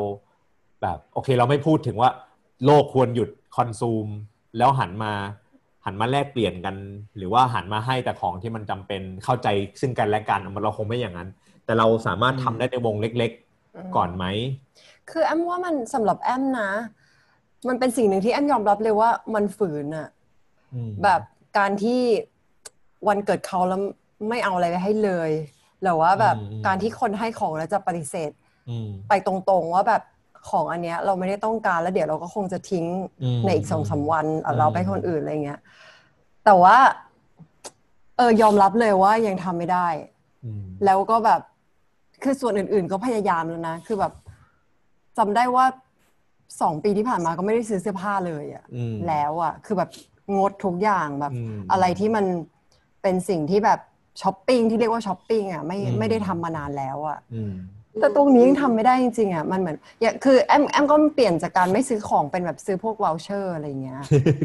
[0.82, 2.10] แบบ โอเค เราไม่พูดถึงว่า
[2.66, 4.08] โลกควรหยุด consume
[4.58, 5.14] แล้วหันมา
[5.86, 6.76] หันมาแลกเปลี่ยนกัน
[7.18, 9.48] หรือว่าหันมาให้แต่ของที่มันจำเป็นเข้าใจ
[9.82, 11.30] ซึ่งกันและกันเราคงไม่อย่างนั้น
[11.66, 14.26] แต่เราสามารถทำได้ในวงเล็กๆก่อนไหม
[15.10, 16.70] คือแอมว่ามันสำหรับแอมนะ
[17.68, 20.08] มันเป็นสิ่งหนึ่งที่แอมยอมรับเลยว่ามันฝืนอะ
[20.74, 21.22] อืมแบบ
[21.58, 22.02] การที่
[23.08, 23.82] วันเกิดเขาแล้ว
[24.30, 25.32] ไม่เอาอะไรไปให้เลย
[25.84, 28.32] หรือว่าแบบอืมอืมการที่คนให้ของแล้วจะปฏิเสธ
[28.70, 30.02] อืมไปตรงๆว่าแบบ
[30.50, 32.86] ของอันเนี้ยเราไม่ได้ต้องการแล้วเดี๋ยวเราก็คงจะทิ้ง
[33.24, 35.60] อืมในอีกสองสามวันเอาอืมเราไปให้คนอื่นอะไรเงี้ย
[36.46, 36.78] แต่ว่า
[38.18, 39.88] เออยอมรับเลยว่ายังทำไม่ได้
[40.46, 41.42] อืมแล้วก็แบบ
[42.24, 44.14] คือส่วนอื่น ๆ ก็พยายามแล้วนะคือแบบ
[45.18, 45.66] จำได้ว่า
[46.62, 49.90] สองปีที่ผ่านมาก็ไม่ได้ซื้อเสื้อผ้าเลยอะอืมแล้วอะคือแบบ
[50.38, 52.26] งดทุกอย่างแบบอืมอะไรที่มัน
[53.02, 53.80] เป็นสิ่งที่แบบ
[54.22, 57.54] ช้อปปิ้งที่เรียกว่าช้อปปิ้งอะไม่อืมไม่ได้ทำมานานแล้วอะอืม
[58.00, 64.02] แต่ตรงนี้ยังทำไม่ได้จริงๆอะมันเหมือนอย่างคือแอมแอมก็เปลี่ยนจากการไม่ซื้อของเป็นแบบซื้อพวก voucher อะไรเงี้ย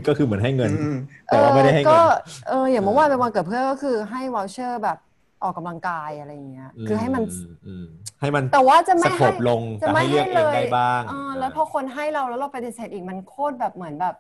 [0.07, 2.01] ก็คือเหมือนให้เงินอืมแต่ว่าไม่ได้ให้เอเงิอนก็
[2.49, 4.99] เอออย่างเมื่อวานเป็นวันเกิดเพื่อนก็คือให้วอลเชอร์แบบ
[5.43, 7.23] ออกกำลังกายอะไรเงี้ย คือให้มัน
[7.67, 7.87] อืม
[8.21, 14.15] ให้มันแต่ว่าจะไม่สโคให้ปลงจะแต่ไม่ให้เลือกเองได้บ้างเออแล้วพอคนให้เราแล้วเราปฏิเสธอีกมันโคตรแบบเหมือนแบบ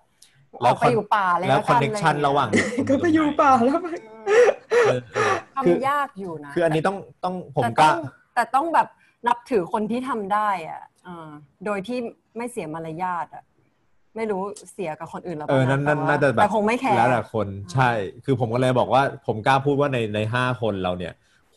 [0.62, 2.48] อแล้อวกไปอยู่ป่าเลยแล้วกัคอนเนคชันอไเงี้ยระหว่าง
[2.88, 3.88] ก็ไปอยู่ป่าแล้วไป
[4.84, 5.34] เออเออ
[5.64, 7.96] คือทำยากอยู่นะคืออันนี้ต้องต้องผมแต่กต้ล้าอง
[8.34, 8.86] แต่ต้องแบบ
[9.26, 11.28] นับถือคนที่ทำได้อะเออ
[11.64, 11.98] โดยที่
[12.36, 13.44] ไม่เสียมารยาทอะ
[14.16, 17.90] ไม่รู้เสียกับคนอื่นหรือเอเปอล่านั่นนั่นแต่ว่น่าจะแบบแต่คงไม่แคร์แล้วแต่คนใช่
[18.24, 21.12] คือผมก็เลยบอกว่า ผมกล้าพูดว่าในในห้าคนเราเนี่ย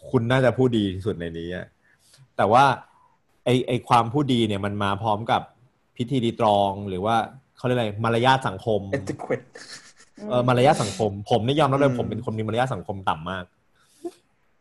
[0.10, 1.66] คุณน่าจะพูดดีที่สุดในนี้อะ
[2.38, 2.64] แต่ว่า
[3.46, 5.42] ไอไอความพูดดีเนี่ยมันมาพร้อมกับ
[5.98, 7.16] พิธีรีตรองหรือว่า
[7.58, 9.42] เขาเรียกอะไรมารยาทสังคมเอติควิด
[10.30, 13.46] เออมารยาทสังคม ผมนี่ยอมรับเลอืยมผมเป็นคนมีมารยาทสังคมต่ำมาก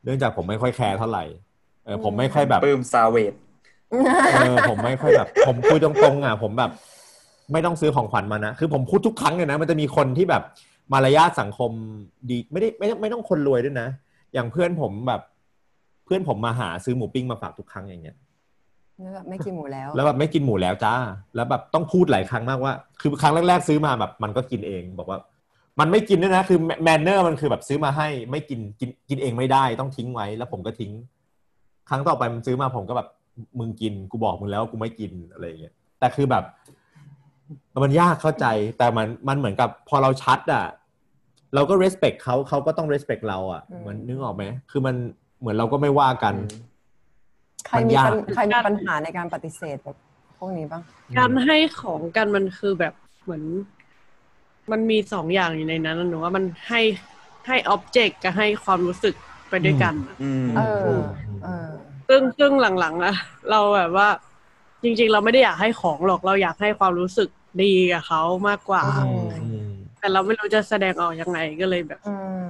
[0.05, 3.35] เนื่องจากผมไม่ค่อยแคร์เท่าไหร่เออผมไม่ค่อยแบบปื้มซาเวด
[4.35, 6.71] เออผมไม่ค่อยแบบ ผมคุยตรงๆอะผมแบบ
[7.53, 10.43] ไม่ต้องซื้อของขวัญมานะคือผมพูดทุกครั้งเลยนะ มันจะมีคนที่แบบ
[10.93, 11.71] มารยาทสังคม
[12.31, 13.89] ดีไม่ได้ไม่ไม่ต้องคนรวยด้วยนะ
[14.35, 15.21] อย่างเพื่อนผมแบบ
[16.05, 18.17] เพื่อนผมมาหาซื้อหมูปิ้งมาฝากทุกครั้งอย่างเงี้ย
[19.03, 20.95] แล้วแบบไม่กินหมูแล้ว แล้วแบบไม่กินหมูแล้วจ้า
[21.35, 25.19] แล้วแบบต้องพูดหลายครั้งมากว่า คือครั้งแรกๆซื้อมาแบบ มันก็กินเองบอกว่า
[25.81, 30.93] มันไม่กินด้วยนะ คือแมนเนอร์มันคือแบบซื้อมาให้ ไม่กินกินกินเองไม่ได้ต้องทิ้งไว้ แล้วผมก็ทิ้ง
[31.89, 33.09] ครั้งต่อไปมันซื้อมาผมก็แบบ
[33.59, 36.45] มึงกินกูบอกมึงแล้วว่ากูไม่กินอะไรอย่างเงี้ยแต่คือแบบ
[37.85, 38.47] มันยากเข้าใจ
[38.79, 40.67] แต่มันมันเหมือนกับพอเราชัดอะ
[41.55, 44.95] เราก็ respect เขาเขาก็ต้อง respect เราอะอืมเหมือนนึกออกไหมคือมัน
[45.41, 46.35] เหมือนเราก็ไม่ว่ากัน
[47.67, 49.97] ใครมีมันยากปัญใครมีปัญหาในการปฏิเสธแบบ
[50.39, 50.83] พวกนี้บ้าง
[51.19, 53.43] การให้ของกันมันคือแบบเหมือน
[54.73, 56.81] มันมีสองอย่างอยู่ในนั้นนะหนูว่ามันให้
[57.47, 59.15] ให้อ็อบเจกต์กับให้ความรู้สึก
[59.51, 60.61] ไปด้วยกันอะอืมเอ
[60.95, 60.99] อ
[61.43, 61.69] เออ
[62.09, 63.15] ซึ่งซึ่งหลังๆอะ
[63.51, 64.09] เราแบบว่า
[64.83, 67.29] จริง ๆ เราไม่ได้อยากให้ของหรอกเราอยากให้ความรู้สึก
[67.63, 72.47] ดีกับเขามากกว่าอืมอืมแต่เราไม่รู้จะแสดงออกยังไงก็เลยแบบอืม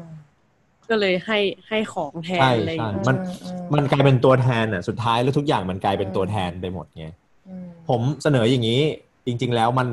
[0.90, 7.06] ก็เลยให้ให้ของแทนใช่อะไรอย่างใช่เงี้ยมันอืมันกลายเป็นตัวแทนอะสุดท้ายแล้วทุกอย่างมันกลายเป็นตัวแทนไปหมดไง
[7.48, 8.80] อืมผมเสนออย่างนี้
[9.26, 9.88] จริง ๆ แล้วมัน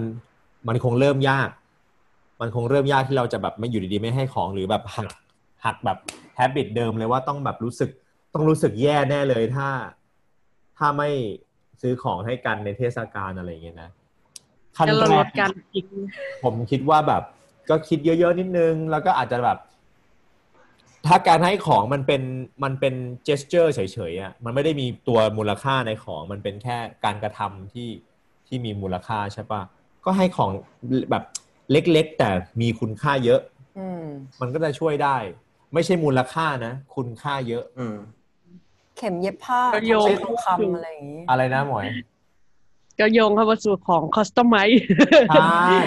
[0.68, 1.50] มันคงเริ่มยาก
[2.41, 5.08] มันคงเริ่มยากที่เราจะแบบไม่อยู่ดีๆไม่ให้ของหรือแบบหัก
[5.65, 5.98] หักแบบ
[6.36, 7.89] แฮบิตเดิมเลยว่าต้องแบบรู้สึก
[8.34, 9.67] ต้องรู้สึกแย่แน่เลยถ้า
[10.78, 11.10] ถ้าไม่
[11.82, 13.89] ซื้อของให้กันในเทศกาลอะไรอย่างเงี้ยนะ
[14.78, 15.88] ขั้นแล้วเราแรลกดการทิ้ง
[16.43, 17.24] ผมคิดว่าแบบ
[17.69, 19.58] ก็คิดเยอะๆนิดนึง แล้วก็อาจจะแบบ
[21.08, 22.21] ถ้าการให้ของมันเป็น
[22.63, 22.95] มันเป็น
[23.28, 23.80] gesture เฉ
[24.12, 27.89] ยๆอะมันไม่ได้มีตัวมูลค่าในของมันเป็นแค่การกระทำที่
[28.48, 29.62] ที่มีมูลค่าใช่ปะ
[30.06, 30.52] ก็ให้ของ
[31.12, 31.24] แบบ
[31.71, 32.30] เล็กๆ แต่
[32.62, 33.41] มีคุณค่าเยอะ
[33.78, 34.06] อืม
[34.41, 35.17] มันก็จะช่วยได้
[35.76, 37.98] ไม่ใช่มูลค่านะ คุณค่าเยอะ อืม
[38.98, 41.88] เข็มเย็บผ้าก็โยงทองคำอะไรอย่างนี้ อะไรนะหมวย
[43.00, 44.56] ก็โยงเข้ามาสู่ของคอสตอมไม
[45.30, 45.78] ใช่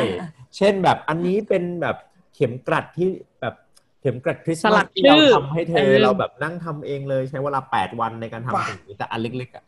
[0.57, 1.96] เช่นแบบอันนี้เป็นแบบ
[2.35, 3.09] เข็มกลัดที่
[3.40, 3.55] แบบ
[4.01, 9.64] เข็มกลัดคริสต์สลัมาสกที่เราชื่อทำให้เธเอออเราแบบนั่งทำเองเลยใช้เวลาแปดวันในการทำสิ่งนี้แต่อันเล็กๆอะ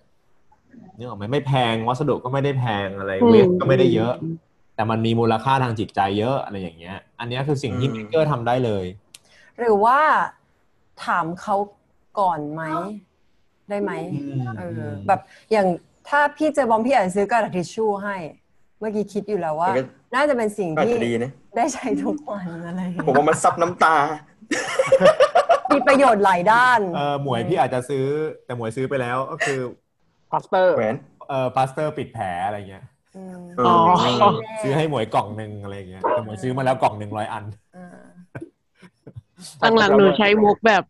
[0.97, 4.15] นึกออกไหมไม่แพงวัสดุก็ไม่ได้แพงอะไร waste ก็ไม่ได้เยอะ
[4.75, 8.85] แต่มันมีมูลค่าทางจิตใจเยอะอะไรอย่างเงี้ย อันเนี้ยคือสิ่งที่อืม maker ทำได้เลย
[9.61, 9.99] หรือว่า
[11.05, 11.57] ถามเขา
[12.21, 12.63] ก่อนไหม
[13.69, 13.93] ได้ไหม
[14.59, 15.21] เออแบบ
[15.53, 15.67] อย่าง
[16.09, 18.17] ถ้าพี่เจอบอมพี่อาจจะซื้อกระดาษทิชชู่ให้
[18.79, 19.83] เมื่อกี้คิดอยู่แล้วว่าแต่ก็
[20.15, 23.95] น่าจะเป็นสิ่งอาจที่จะดีนะได้ใช้ทุกวันอะไรอย่างผมเงี้ยว่ามันซับน้ำตา
[25.71, 28.05] มีประโยชน์หลายด้านเออหมวยพี่อาจจะซื้อ
[28.45, 29.59] แต่หมวยซื้อไปแล้วก็คือ
[30.31, 30.97] พาสเตอร์แหวน
[31.29, 32.85] เออพลาสเตอร์ปิดแผลอะไรเงี้ย
[33.35, 33.77] มเอออ๋อ
[34.63, 37.45] ซื้อให้หมวยกล่องหนึ่งอะไรเงี้ยแต่หมวยซื้อมาแล้วกล่องหนึ่งร้อยอัน
[39.59, 40.83] เออหลังๆหนูใช้มุกแบบ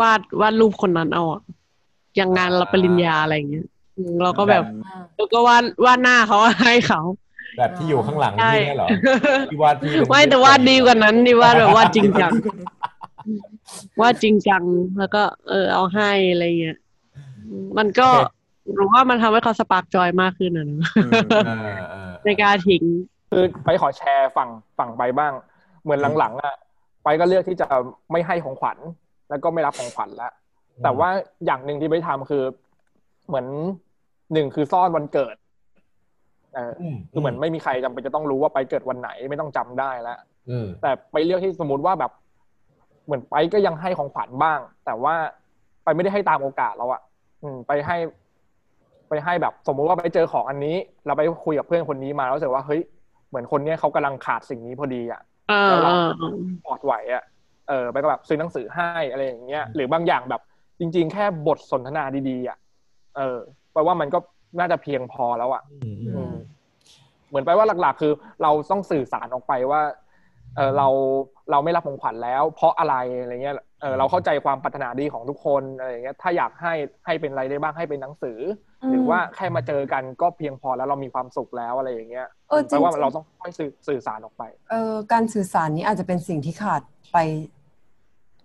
[0.00, 1.42] วาดวาดรูปคนนั้นเอาอะ
[2.16, 4.64] อย่างงานรับปริญญาอะไรอย่างเงี้ยอืมเราก็แบบ
[5.16, 7.00] แล้วก็วาดวาดหน้าเขาให้เขา
[7.58, 8.88] แบบที่อยู่ข้างหลังใช่พี่เนี่ยเหรอ
[9.50, 12.32] ที่วาดพี่เป็นไม่แต่วาดดีกว่านั้นดีวาดแบบวาดจริงจัง
[14.00, 14.62] วาดจริงจัง
[14.98, 16.78] แล้วก็ เออเอาให้อะไรเงี้ย
[17.78, 18.08] มันก็
[18.78, 20.78] รู้ว่ามันทำให้เขาสปาร์กจอยมากขึ้นอะนะ
[21.46, 22.82] เออเออในการทิ้ง
[23.30, 25.32] คือไปขอแชร์ฝั่งฝั่งไปบ้าง
[25.82, 26.54] เหมือนหลังๆอะ
[27.04, 27.66] ไปก็เลือกที่จะ
[28.12, 28.78] ไม่ให้ของขวัญ
[29.30, 30.32] แล้วก็ไม่รับของขวัญแล้ว
[30.82, 31.08] แต่ว่า
[31.46, 32.44] อย่างหนึ่งที่ไปทำคือ
[33.28, 33.46] เหมือน
[34.32, 35.36] หนึ่งคือซ่อนวันเกิด
[36.54, 40.18] เอออืมคือเหมือนไม่มีใครจำเป็นจะต้องรู้ว่าไปเกิดวันไหนไม่ต้องจำได้แล้ว
[40.50, 42.12] อืมแต่ไปเลือกที่สมมติว่าแบบ
[43.04, 45.14] เหมือนไปก็ยังให้ของขวัญบ้าง แต่ว่า
[45.84, 47.02] ไปไม่ได้ให้ตามโอกาสเราอะ
[47.42, 47.96] อืม ไปให้
[49.08, 52.80] ไปให้แบบ สมมุติว่าไปเจอของอันนี้ เราไปคุยกับเพื่อนคนนี้มาแล้วรู้สึกว่าเฮ้ย
[53.28, 57.24] เหมือนคนเนี้ยเขากำลังขาดสิ่งนี้พอดีอะ เออเออเออพอดไหวอะ
[57.68, 60.40] เออไปก็แบบซื้อหนังสือให้อะไรอย่างเงี้ยหรือบางอย่างแบบ
[60.78, 62.58] จริง ๆ แค่บทสนทนาดีๆอะ
[63.16, 63.38] เออ
[63.72, 64.18] แปลว่ามันก็
[64.58, 66.34] น่าจะเพียงพอแล้วอะอืมอืมอืม
[67.28, 69.82] เหมือนไปว่าหลัก ๆ คือ เราต้องสื่อสารออกไปว่า
[70.56, 70.88] เออเรา
[71.50, 76.74] เราไม่รับของขวัญแล้ว เพราะอะไรอะไรเงี้ย เออเราเข้าใจความปรารถนาดีของทุกคนอะไรอย่างเงี้ยถ้าอยากให้
[77.06, 78.38] ให้เป็นอะไรได้บ้างให้เป็นหนังสือ
[78.82, 87.18] อมหรือว่าแค่มาเจอกันก็เพียงพอแล้วเรามีความสุขแล้วอะไรอย่างเงี้ยเออจริแปลงว่าๆเราต้องค่อยสื่อสื่อสารออกไปเออการสื่อสารนี้อาจจะเป็นสิ่งที่ขาดไป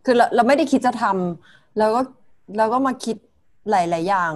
[0.05, 2.01] คือเราเราไม่ได้คิดจะทำแล้วก็
[2.57, 3.15] แล้วก็มาคิด
[3.71, 4.33] หลาย ๆ อย่าง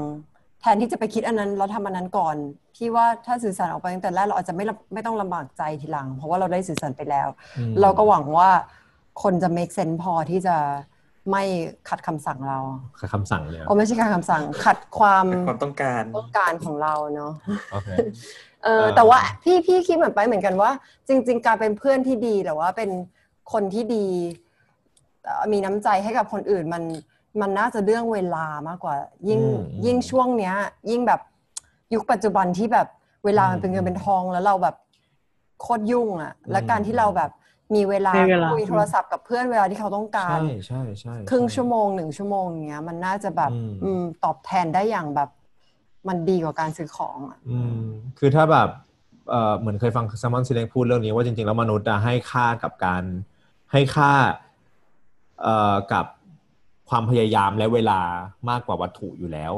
[0.61, 2.35] แทนที่จะไปคิดอันนั้นเราทำอันนั้นก่อน
[2.75, 8.49] พี่ว่าถ้าสื่อสารออกไปตั้งแต่แรกเราอาจจะไม่ลำไม่ต้องลำบากใจทีหลัง เพราะว่าเราได้สื่อสารไปแล้วอืมเราก็หวังว่า
[9.23, 10.55] คนจะ make sense พอที่จะ
[11.29, 11.43] ไม่
[11.89, 12.59] ขัดคำสั่งเรา
[12.99, 17.33] คือคำสั่งเลยอะโอ้ไม่ใช่การคำสั่ง ขัดความเป็นความต้องการต้องการของเราเนาะ
[17.71, 17.89] โอเค
[18.63, 20.71] เออเออแต่ว่าพี่พี่คิดเหมือนไปเหมือนกันว่า
[21.07, 22.89] จริง ๆ การเป็นเพื่อนที่ดีหรือว่าเป็น
[23.51, 24.07] คนที่ดี
[25.23, 26.83] เอ่อมีน้ำใจให้กับคนอื่นมัน
[27.41, 28.95] มันน่าจะเรื่องเวลามากกว่า
[29.29, 30.55] ยิ่งอืมยิ่งช่วงเนี้ย
[30.89, 31.21] ยิ่งแบบ
[31.93, 32.87] ยุคปัจจุบันที่แบบ
[33.25, 34.75] เวลามันเป็นเงินเป็นทองแล้วเราแบบ
[35.61, 37.31] โคตรยุ่งอะ่ะ และการที่เราแบบ
[37.75, 45.29] มีเวลามีเวลาคุยโทรศัพท์กับเพื่อนเวลาที่เขาต้องการ ใช่ใช่ใช่ครึ่งใช่ชั่วโมงหนึ่งชั่วโมงอย่างเงี้ย มันน่าจะแบบอืมอืมตอบแทนได้อย่างแบบ
[46.07, 47.81] มันดีกว่าการซื้อของอะอืม
[48.19, 48.69] คือถ้าแบบ
[49.29, 53.03] เอ่อเหมือนเคยฟังแซมมอนซิเลงพูดเรื่องนี้ว่าจริงๆ แล้วมนุษย์อะให้ค่ากับการ
[53.71, 54.11] ให้ค่า
[55.41, 56.05] เอ่อกับ
[56.89, 57.99] ความพยายามและเวลา
[58.49, 59.53] มากกว่าวัตถุอยู่แล้ว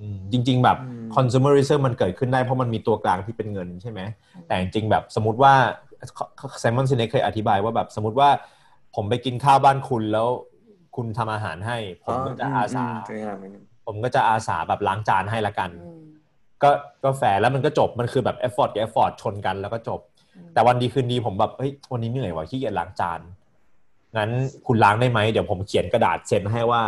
[0.00, 4.00] อืมจริง ๆ แบบอืม consumerism มันเกิดขึ้นได้เพราะมันมีตัวกลางที่เป็นเงินใช่ไหม
[4.46, 5.54] แต่จริงๆแบบสมมติว่า
[6.60, 8.30] Simon Sinek เคยอธิบายว่าแบบสมมติว่า
[8.96, 10.28] ผมไปกินข้าวบ้านคุณแล้ว
[10.96, 13.52] คุณทำอาหารให้ ผมก็จะอาสาตัวอย่างหนึ่ง
[13.86, 15.70] ผมก็จะอาสาแบบล้างจานให้ละกัน
[16.62, 16.70] ก็
[17.04, 20.00] ก็แฟร์แล้วมันก็จบมันคือแบบ effort กับ effort ชนกันแล้วก็จบ
[20.52, 23.20] แต่วันดีคืนดีผมแบบเฮ้ยวันนี้เหนื่อยว่ะขี้เกียจล้างจาน
[24.16, 24.30] งั้น
[24.66, 26.82] คุณล้างได้ไหมเดี๋ยวผมเขียนกระดาษเซ็นให้ว่า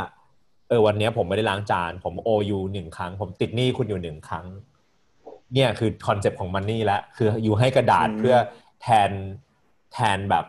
[0.68, 4.46] เออวันเนี้ยผมไม่ได้ล้างจาน ผม owe you หนึ่งครั้ง ผมติดหนี้คุณอยู่หนึ่งครั้ง
[5.55, 8.37] เนี่ยคือ concept ของมันนี่ละคืออยู่ให้กระดาษอืมเพื่อ
[8.83, 9.11] แทน
[9.92, 10.45] แทนแบบ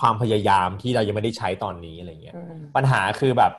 [0.00, 2.36] ความพยายามที่เรายังไม่ได้ใช้ตอนนี้อะไรเงี้ย
[2.76, 3.52] ปัญหาคือแบบ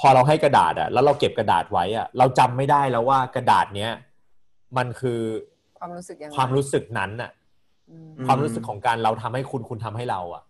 [0.00, 3.90] พอเราให้กระดาษอะแล้วเราเก็บกระดาษไว้อะเราจำไม่ได้แล้วว่ากระดาษเนี้ย
[4.76, 5.20] มันคือ
[5.78, 7.30] ความรู้สึกยังไงความรู้สึกนั้นอะ
[7.90, 10.42] อืมอืมความรู้สึกของการเราทำให้คุณคุณทำให้เราอะ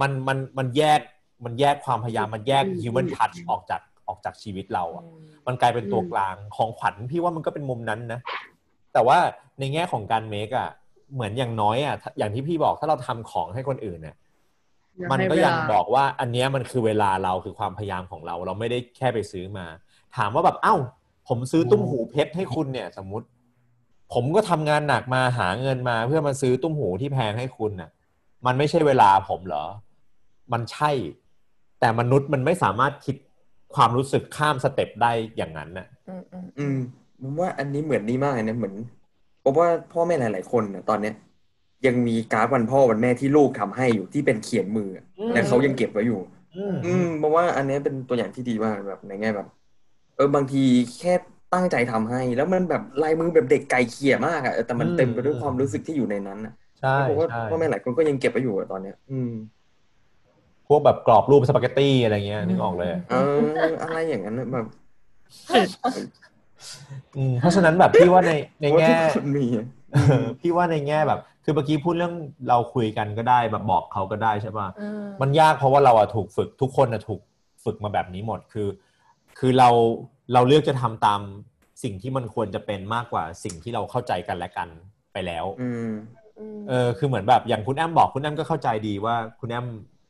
[0.00, 1.00] มันมันมันแยก
[1.44, 5.04] มันแยกความพยายามมันแยก human touch ออกจากออกจากชีวิตเราอะ
[5.46, 8.20] มันกลายเป็นตัวกลางของขวัญพี่ว่ามันก็เป็นมุมนั้นนะ
[8.92, 9.18] แต่ว่า
[9.58, 10.70] ในแง่ของการเมคอะ
[11.14, 14.16] เหมือนอย่างน้อยอะถ้าอย่างที่พี่บอกถ้าเราทำของให้คนอื่นเนี่ย
[14.98, 19.66] อยามันให้ก็เวลายังบอกว่าอันเนี้ยมันคือเวลาเราคือความพยายามของเรา เราไม่ได้แค่ไปซื้อมา
[20.16, 20.76] ถามว่าแบบเอ้า
[21.28, 23.26] ผมซื้อตุ้มหูเพชรให้คุณเนี่ย สมมุติ
[24.12, 27.90] ผมก็ทำงานหนักมาหาเงินมาเพื่อมาซื้อตุ้มหูที่แพงให้คุณน่ะ
[28.46, 29.64] มันไม่ใช่เวลาผมเหรอ
[30.52, 30.90] มันใช่
[31.80, 33.16] แต่มนุษย์มันไม่สามารถคิด
[33.74, 36.76] ความรู้สึกข้าม step ได้อย่างนั้นน่ะ อืมอืมอืม
[37.20, 38.74] ผมว่าอันนี้เหมือนนี่มากเลยนะเหมือน
[39.44, 41.14] ผมว่าพ่อแม่หลาย ๆ คนนะตอนเนี้ย
[41.86, 46.20] ยังมีการ์ดวันพ่อวันแม่ที่ลูกทำให้อยู่ที่เป็นเขียนมืออะอืมแต่เขายังเก็บไว้อยู่
[46.56, 49.46] อืมอืมเพราะว่าอันเนี้ยเป็นตัวอย่างที่ดีมากแบบในแง่แบบ
[50.16, 50.64] เออบางที
[50.98, 51.14] แค่
[51.54, 59.32] ตั้งใจทำให้ แล้วมันแบบลายมือแบบเด็กไก่เขี่ยมากอะเออแต่มันเต็มไปด้วยความรู้สึกที่อยู่ในนั้นอะใช่เพราะว่าใช่พ่อแม่หลายคนก็ยังเก็บไว้อยู่อะตอนเนี้ย อืม
[60.68, 64.66] พวกแบบกรอบรูปสปาเกตตี้อะไรเงี้ยนึกออกเลย เออ อะไรอย่างนั้นอะแบบ
[65.94, 66.06] อืม
[67.40, 72.14] เพราะฉะนั้นแบบพี่ว่าในในว่าแง่ทุกคนมีอะเออพี่ว่าในแง่แบบ คือเมื่อกี้พูดเรื่อง
[72.48, 77.20] เราคุยกันก็ได้แบบบอกเขาก็ได้ใช่ป่ะอืมมันยากเพราะว่าเราอะถูกฝึกทุกคนอะถูก
[77.64, 78.68] ฝึกมาแบบนี้หมดคือ
[79.38, 79.68] คือเรา
[80.32, 81.20] เราเลือกจะทำตาม
[81.82, 84.68] สิ่งที่มันควรจะเป็นมากกว่าสิ่งที่เราเข้าใจกันและกัน
[85.12, 85.90] ไปแล้วอืม
[86.56, 89.66] มเออคือเหมือนแบบอย่างคุณแอมบอกคุณแอมก็เข้าใจดีว่าคุณแอม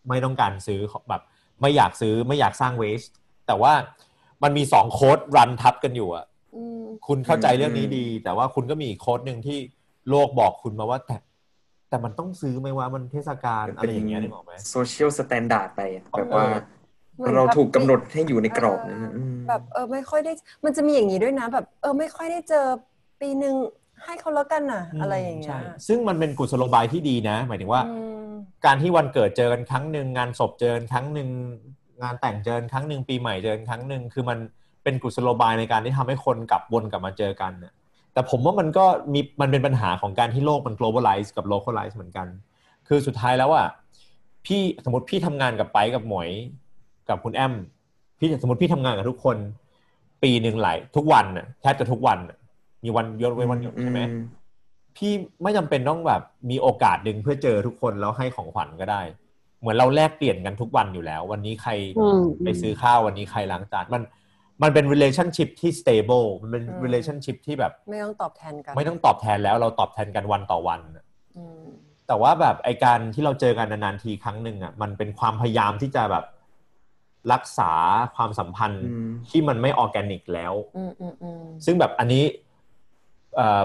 [0.08, 1.22] ไม่ต้องการซื้อแบบ
[1.60, 3.02] ไม่อยากซื้อไม่อยากสร้างเวส
[3.46, 3.72] แต่ว่า
[4.42, 6.33] มันมีสองโค้ดรันทับกันอยู่อะอืม
[7.06, 9.58] คุณเข้าใจเรื่องนี้ดี แต่ว่าคุณก็มีอีกโค้ดหนึ่งที่
[10.10, 11.16] โลกบอกคุณมาว่า แต่
[11.88, 16.44] แต่มันต้องซื้อไหมว่ามันเทศกาลอะไรอย่างเงี้ยนึกออกไหม social standard ไปอะแบบว่า
[17.16, 20.32] เหมือนเราแบบถูกกำหนดให้อยู่ในกรอบนั้นนะอืมแบบเออไม่ค่อยได้
[20.64, 22.64] มันจะมีอย่างนี้ด้วยนะ แบบ เออไม่ค่อยได้เจอ
[23.20, 23.54] ปีหนึ่ง
[24.04, 27.94] ให้เขาแล้วกันน่ะ อะไรอย่างเงี้ยใช่ซึ่งมันเป็นกุศโลบายที่ดีนะ หมายถึงว่าอื
[28.26, 28.30] ม
[28.64, 31.28] การที่วันเกิดเจอกันครั้งหนึ่งงานศพเจอกันครั้งหนึ่ง
[32.02, 34.38] งานแต่งเจอกันครั้งหนึ่งปีใหม่เจอกันครั้งหนึ่งคือมัน
[34.84, 37.72] เป็นกุศโลบายในการที่ทำให้คนกลับวนกลับมาเจอกันน่ะ
[38.12, 42.26] แต่ผมว่ามันก็มีมันเป็นปัญหาของการที่โลกมัน globalize กับ localize เหมือนกัน
[42.88, 43.66] คือสุดท้ายแล้วอะ
[44.46, 46.30] พี่สมมติพี่ทำงานกับไปกับหมวย
[47.08, 47.54] กับคุณแอม
[48.18, 49.36] พี่สมมติพี่ทำงานกับทุกคน
[50.22, 52.36] ปีหนึ่งหลายทุกวันน่ะแทบจะทุกวันน่ะ
[52.84, 54.18] มีวันยกเว้นวันหยุดใช่ไหมอื
[54.96, 55.12] พี่
[55.42, 59.02] ไม่จำเป็นต้องแบบมีโอกาสดึงเพื่อเจอทุกคนแล้วให้ของขวัญก็ได้
[59.60, 64.02] เหมือนเราแลกเปลี่ยนกันทุกวันอยู่แล้ว วันนี้ใครอืมไปซื้อข้าววันนี้ใครล้างจานมัน
[64.62, 71.04] มันเป็น relationship ที่ stable มันเป็น relationship ที่แบบ ไม่ต้องตอบแทนกัน ไม่ต้องตอบแทนแล้วเราตอบแทนกันวันต่อวันน่ะ
[71.36, 71.64] อืม
[72.06, 76.24] แต่ว่าแบบไอการที่เราเจอกันนานๆทีครั้งหนึ่งอะมันเป็นความพยายามที่จะแบบ
[77.32, 77.72] รักษา
[78.16, 82.24] ความสัมพันธ์อืมที่มันไม่ออร์แกนิกแล้วอืมอืมอืมซึ่งแบบอันนี้
[83.34, 83.62] เอ่อ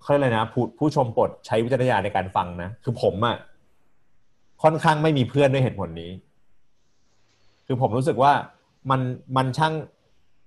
[0.00, 3.36] เขาเรียกอะไรนะผู้ผู้ชมโปรดใช้วิจารณญาณในการฟังนะ คือผมอะ่ะ
[4.62, 6.10] ค่อนข้างไม่มีเพื่อนด้วยเหตุผลนี้
[7.66, 8.32] คือผมรู้สึกว่า
[8.90, 9.00] มัน
[9.36, 9.95] มันช่างโ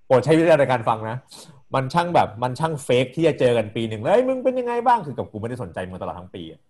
[0.09, 1.17] ปรดใช้วิจารณญาณในการฟังนะ
[1.75, 6.61] มันช่างแบบมันช่างเฟกที่จะเจอกันปีหนึ่งแล้วเอ้ยมึงเป็นยังไงบ้างคือกับกูไม่ได้สนใจมึงตลอดทั้งปีอะ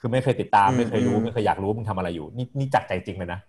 [0.00, 3.40] คือไม่เคยติดตามอืมไม่เคยรู้อืมไม่เคยอยากรู้ว่ามึงทำอะไรอยู่ นี่นี่จักใจจริงเลยนะ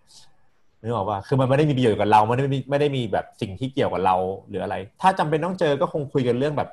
[0.82, 4.16] นึกออกว่าคือมันไม่ได้มีประโยชน์กับเราไม่ได้มีไม่ได้มีแบบสิ่งที่เกี่ยวกับเรา
[4.48, 6.70] หรืออะไร ถ้าจำเป็นต้องเจอก็คงคุยกันเรื่องแบบ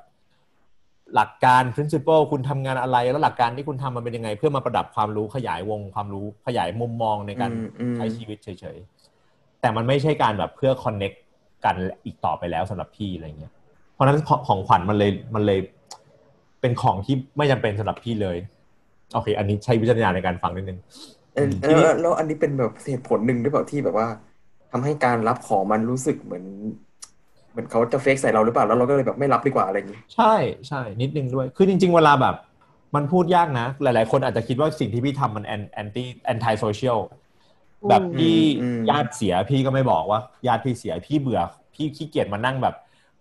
[1.14, 11.16] หลักการ principle คุณทำงานอะไร แล้วหลักการที่คุณทำมันเป็นยังไง เพื่อมาประดับความรู้ขยายวงความรู้ขยายมุมมองในการอืมอืมใช้ชีวิตเฉยๆแต่มันไม่ใช่การแบบเพื่อ connect
[11.66, 13.52] กันอีกต่อไปแล้วสำหรับพี่อะไรเงี้ย
[13.92, 15.60] เพราะฉะนั้นของขวัญมันเลยมันเลย
[16.60, 18.36] เป็นของที่ไม่จำเป็นสำหรับพี่เลย
[19.14, 20.78] โอเค อันนี้ใช้วิจารณญาณในการฟังนิดนึง
[21.34, 24.08] เออทีนี้แล้วแล้วอันนี้เป็นแบบเหตุผลหนึ่งด้วยเปล่าที่แบบว่า
[24.72, 26.44] ทำให้การรับของมันรู้สึกเหมือน
[27.50, 30.34] เหมือนเขาจะ fake ใส่เราหรือเปล่าแล้วเราก็เลยแบบไม่รับดีกว่าอะไรอย่างนี้ ใช่
[30.68, 32.34] ใช่นิดนึงด้วย คือจริง ๆ เวลาแบบ
[32.94, 36.98] มันพูดยากนะ หลาย ๆ คนอาจจะคิดว่าสิ่งที่พี่ทำมัน an- anti antisocial
[37.88, 41.40] แบบพี่อืมญาติเสียพี่ก็ไม่บอกว่าญาติพี่เสียพี่เบื่อ
[41.74, 42.74] พี่ขี้เกียจมานั่งแบบ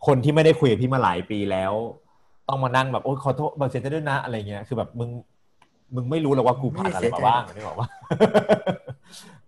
[0.06, 1.74] คนที่ไม่ได้คุยกับพี่มาหลายปีแล้ว
[2.48, 5.10] ต้องมานั่งแบบโอ๊ยขอโทษบอกเสียใจด้วยนะอะไรเงี้ยคือแบบมึง
[5.96, 7.88] มึงไม่รู้หรอกว่ากูผ่านอะไรมาบ้างนี่บอกว่า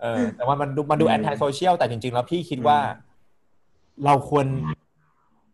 [0.01, 2.77] เออแต่ว่ามันดูมันดู antisocial แต่จริง ๆ แล้วพี่คิดว่า
[4.05, 4.45] เราควร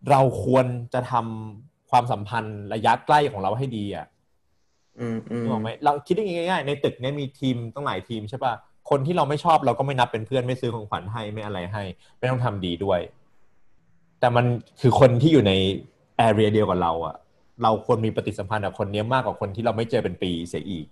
[0.10, 4.06] เราควรจะทำความสัมพันธ์ระยะใกล้ของเราให้ดีอะ
[5.00, 8.54] อืมอืมนึกออกไหมเราคิดได้ง่ายๆในตึกเนี้ยมีทีมต้องหลายทีมใช่ป่ะ
[8.90, 11.84] คนที่เราไม่ชอบเราก็ไม่นับเป็นเพื่อนไม่ซื้อของขวัญให้ไม่อะไรให้
[12.18, 13.00] ไม่ต้องทำดีด้วย
[14.20, 14.46] แต่มัน
[14.82, 15.54] คือคนที่อยู่ใน
[16.18, 17.16] แอเรียเดียวกับเราอะ
[17.64, 20.86] เราควรมีปฏิสัมพันธ์กับคนเนี้ยมากกว่าคนที่เราไม่เจอเป็นปีเสียอีก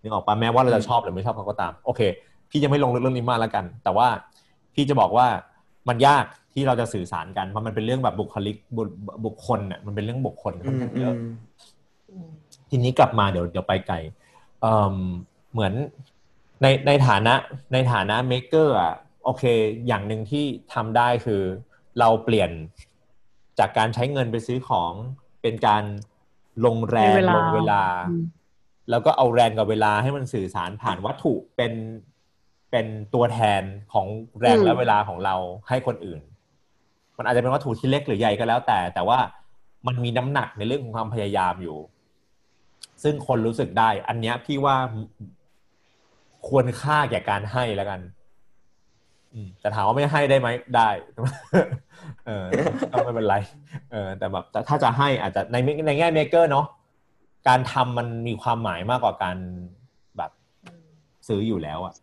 [0.00, 2.00] นึกออกปะแม้ว่าเราจะชอบหรือไม่ชอบเขาก็ตาม โอเค
[2.50, 4.08] พี่จะไม่ลงลึกเรื่องนี้มากแล้วกัน แต่ว่า
[4.74, 5.26] พี่จะบอกว่า
[5.88, 8.82] มันยากที่เราจะสื่อสารกันเพราะมันเป็นเรื่องแบบบุคลิกบุ
[9.24, 11.14] บุคคลอะมันเป็นเรื่องบุคคลค่อือนมข้างอืเยอะ
[12.24, 12.30] ม
[12.70, 13.96] ทีนี้กลับมาเดี๋ยวเดี๋ยวไปไกล
[14.60, 14.94] เอิ่ม
[15.52, 15.72] เหมือน
[16.64, 17.34] ในในฐานะ
[17.72, 18.94] ในฐานะเมเกอร์อะ
[19.24, 19.44] โอเค
[19.86, 20.44] อย่างหนึ่งที่
[20.74, 21.42] ทำได้คือ
[21.98, 22.50] เราเปลี่ยน
[23.58, 24.92] จากการใช้เงินไปซื้อของ
[25.42, 25.84] เป็นการ
[26.66, 28.24] ลงแรงในเวลาลงเวลาอืม
[28.90, 31.72] แล้วก็เอาแรงกับเวลาให้มันสื่อสารผ่านวัตถุเป็น
[32.70, 33.62] เป็นตัวแทน
[33.92, 34.06] ของ
[34.40, 35.34] แรงและเวลาของเรา
[35.68, 36.20] ให้คนอื่น
[37.16, 39.18] มันอาจจะเป็นวัตถุที่เล็กหรือใหญ่ก็แล้วแต่ แต่ว่า
[39.86, 41.78] มันมีน้ำหนักในเรื่องของความพยายามอยู่
[43.02, 44.76] ซึ่งคนรู้สึกได้ อันเนี้ยพี่ว่า
[46.46, 48.00] ควรค่าแก่การให้แล้วกัน
[49.34, 50.88] อืมแต่ถามว่าไม่ให้ได้ไหมได้
[52.26, 52.46] เออ
[52.92, 53.36] ก็ไม่เป็นไร
[53.92, 56.66] เออแต่แบบแต่ถ้าจะให้อาจจะในในแง่เมเกอร์เนาะ
[57.48, 59.36] การทำมันมีความหมายมากกว่าการ
[60.16, 60.30] แบบ
[61.28, 61.94] ซื้ออยู่แล้วอะ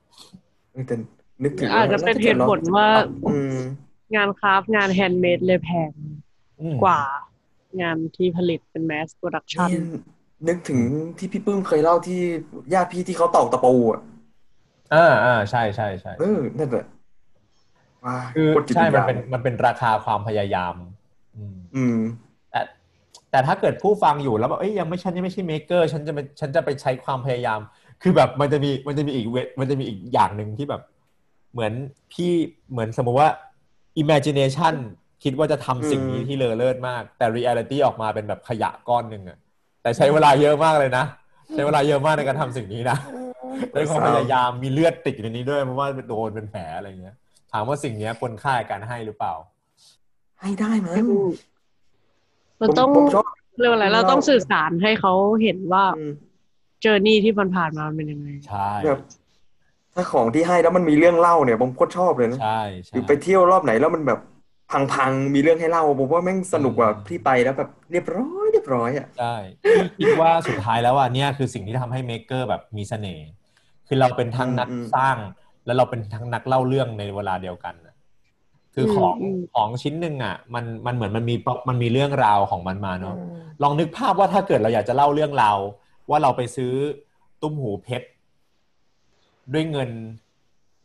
[0.72, 0.96] เออแต่
[1.44, 2.88] นึกถึงอาจจะเป็นเหตุผลว่า
[3.32, 3.58] อืม
[4.16, 5.92] งาน craft งาน handmade เลยแพง
[6.62, 7.02] อืมกว่า
[7.82, 9.80] งานที่ผลิตเป็น mass production นี่
[10.48, 10.80] นึกถึง
[11.18, 12.20] ที่พี่ปื้มเคยเล่าที่
[12.74, 14.02] ญาติพี่ที่เขาตอกตะปูอะ
[14.94, 16.86] อ่าอ่าใช่ใช่ใช่เออนั่นแหละ
[18.06, 20.76] ว้าคือโตรจิตใช่วิญมันญาณเป็นมันเป็นราคาความพยายาม
[21.36, 21.98] อืมอืม
[22.52, 22.62] แต่
[23.32, 27.60] แต่ถ้าเกิดผู้ฟังอยู่แล้วแบบเอ้ยยังไม่ฉันยังไม่ใช่เมเกอร์ฉันจะไปฉันจะไปใช้ความพยายาม
[28.02, 30.82] คือแบบมันจะมีมันจะมีอีกเวมันจะมีอีกอย่างหนึ่งที่แบบ
[31.54, 31.74] เหมือน
[32.12, 32.32] พี่
[32.72, 33.30] เหมือนสมมติว่า
[34.02, 34.76] imagination
[35.24, 39.38] คิดว่าจะทำสิ่งนี้อืมที่เลอเลิศมาก แต่ reality ออกมาเป็นแบบขยะก้อนหนึ่งอะ
[39.82, 41.06] แต่ใช้เวลาเยอะมากเลยนะ
[41.54, 42.98] ใช้เวลาเยอะมากในการทำสิ่งนี้นะ
[43.76, 47.16] ด้วยความพยายามมีเลือดติดอยู่ในนี้ด้วยเพราะว่าโดนเป็นแผลอะไรเงี้ย
[47.52, 49.34] ถามว่าสิ่งเนี้ยควรค่ากับการให้หรือเปล่า
[50.41, 51.06] ให้ได้มั้ง
[52.62, 53.26] มันต้องผมชอบ
[53.60, 56.12] เรียกว่าอะไรเราต้องสื่อสารให้เขาเห็นว่าอืม
[56.82, 58.99] เจอร์นี่ที่มันผ่านมามันเป็นยังไงใช่แบบ
[59.93, 64.20] ถ้าของที่ให้แล้วมันมีเรื่องเล่าเนี่ยผมโคตรชอบเลยนะใช่หใช่รือไปเที่ยวรอบไหนแล้วมันแบบ
[64.93, 73.28] พังๆ มีเรื่องให้เล่าผมว่าแม่งสนุกกว่าที่ไปแล้วแบบเรียบร้อยเรียบร้อยอะใช่พี่คิดว่าสุดท้ายแล้วอะเนี่ยคือสิ่งที่ทำให้เม k เกอร์แบบมีเสน่ห์
[73.94, 75.18] คือเราเป็นทั้งนักอืมสร้าง
[75.66, 77.96] แล้วเราเป็นทั้งนักเล่าเรื่องในเวลาเดียวกันน่ะ
[78.74, 81.36] คือของอืมของชิ้นหนึ่งอะ มันมันเหมือนมันมี
[81.70, 83.16] มันมีเรื่องราวของมันมาเนาะ
[83.64, 85.58] ลองนึกภาพว่าถ้าเกิดเราอยากจะเล่าเรื่องราว
[86.10, 86.72] ว่าเราไปซื้อ
[87.42, 88.08] ตุ้มหูเพชร
[89.54, 89.89] ด้วยเงิน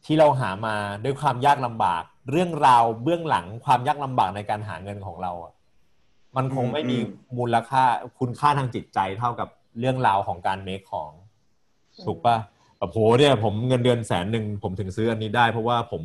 [0.04, 5.52] ที่เราหามาด้วยความยากลำบาก เรื่องราวเบื้องหลังความยากลำบากในการหาเงินของเราอะ
[6.36, 7.06] มันคงไม่มีอืม
[7.38, 7.84] มูลค่า
[8.18, 9.48] คุณค่าทางจิตใจเท่ากับ
[9.78, 11.10] เรื่องราวของการเมคของ
[12.04, 12.36] ถูกปะ
[12.78, 16.02] แบบโหเนี่ยผมเงินเดือนแสนหนึ่งผมถึงซื้ออันนี้ได้ เพราะว่าผม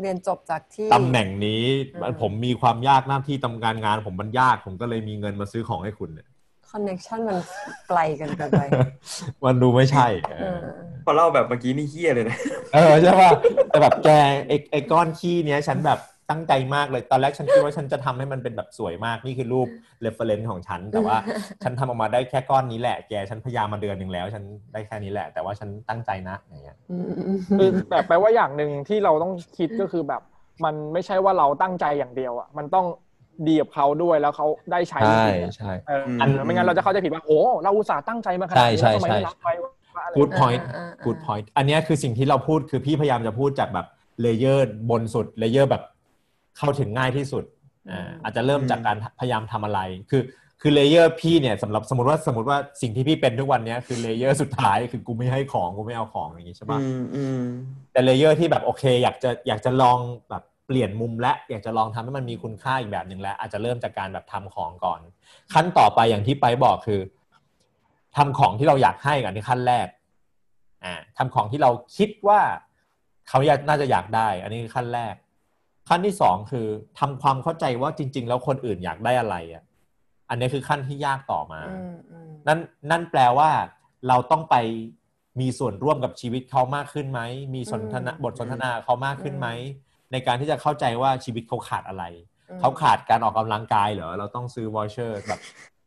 [0.00, 1.62] เรียนจบจากที่ตำแหน่งนี้
[1.94, 6.28] อืมผมมีความยากหน้าที่ทำงานงาน ผมมันยากผมก็เลยมีเงินมาซื้อของให้คุณเนี่ย
[6.70, 7.38] คอนเน็ชันมัน
[7.88, 8.62] ไกลกันเกินไป
[9.44, 10.64] มันดูไม่ใช่เอเอออ
[11.04, 12.38] พอเล่าแบบเมื่อกี้นี่เฮี้ยเลยนะ
[12.74, 13.30] เออใช่ป่ะ
[13.68, 14.08] แต่แบบแก
[14.46, 15.98] ไอ้ไอ้ก้อนขี้เนี้ยฉันแบบ
[16.32, 19.68] ตั้งใจมากเลย ตอนแรกฉันคิดว่าฉันจะทำให้มันเป็นแบบสวยมาก นี่คือรูป
[20.02, 21.16] reference ของฉัน แต่ว่า
[21.62, 30.22] ฉันทำออกมาได้แค่ก้อนนี้แหละ แก ฉันพยายามมาเดือนหนึ่งแล้ว ฉันได้แค่นี้แหละ แต่ว่าฉันตั้งใจนะ อย่างเงี้ยอืมอืมอืมคือแต่แปลว่าอย่างหนึ่งที่เราต้องคิดก็คือแบบ
[30.64, 32.86] มันไม่ใช่ว่าเราตั้งใจอย่างเดียวอะ มันต้อง
[33.46, 43.86] ดีกับเขาด้วยแล้วเขาได้ใช้จริงๆอะใช่เอออันไม่งั้นเราจะเข้าใจผิดว่าโอ้เราอุตส่าห์ตั้งใจมาขนาดนี้ใช่แล้วทำไมใช่ไม่รับไว้ว่าอะไร good point อ่าอ่าอ่า good point อันเนี้ยคือสิ่งที่เราพูดคือพี่พยายามจะพูดจากแบบ
[44.22, 45.82] layer บนสุด layer แบบ
[46.58, 47.44] เข้าถึงง่ายที่สุด
[47.90, 49.80] อ่าอาจจะเริ่มจากการพยายามทำอะไร
[50.10, 50.22] คือ
[50.60, 57.42] คือ layer พี่เนี่ยสำหรับสมมติว่าสมมติว่าสิ่งที่พี่เป็นทุกวันเนี้ยคือ layer สุดท้ายคือกูไม่ให้ของกูไม่เอาของอย่างงี้ใช่ปะอืมอืม
[57.92, 59.98] แต่ layer ที่แบบโอเค อยากจะอยากจะลอง
[60.30, 65.00] แบบเปลี่ยนมุมและอยากจะลองทำให้มันมีคุณค่าอีกแบบหนึ่งแล้วอาจจะเริ่มจากการแบบทำของก่อน
[65.54, 67.00] ขั้นต่อไปอย่างที่ไปบอกคือ
[68.16, 69.86] ทำของที่เราอยากให้กันที่ขั้นแรก
[70.84, 72.40] อ่าทำของที่เราคิดว่า
[73.28, 75.14] เขาอยากน่าจะอยากได้ อันนี้คือขั้นแรก
[75.88, 76.66] ขั้นที่สองคือ
[76.98, 79.62] ทำความเข้าใจว่าจริง ๆ แล้วคนอื่นอยากได้อะไรอะ
[80.30, 82.58] อันนี้คือขั้นที่ยากต่อมาอืมอืมนั่น
[82.90, 83.50] นั่นแปลว่า
[84.08, 84.56] เราต้องไป
[85.40, 87.20] มีส่วนร่วมกับชีวิตเขามากขึ้นไหม
[87.54, 89.48] มีสนทนาบทสนทนาเขามากขึ้นไหม
[90.12, 92.04] ในการที่จะเข้าใจว่าชีวิตเขาขาดอะไร
[92.50, 95.40] อืมเขาขาดการออกกำลังกายเหรอ เราต้องซื้อวอชเชอร์แบบ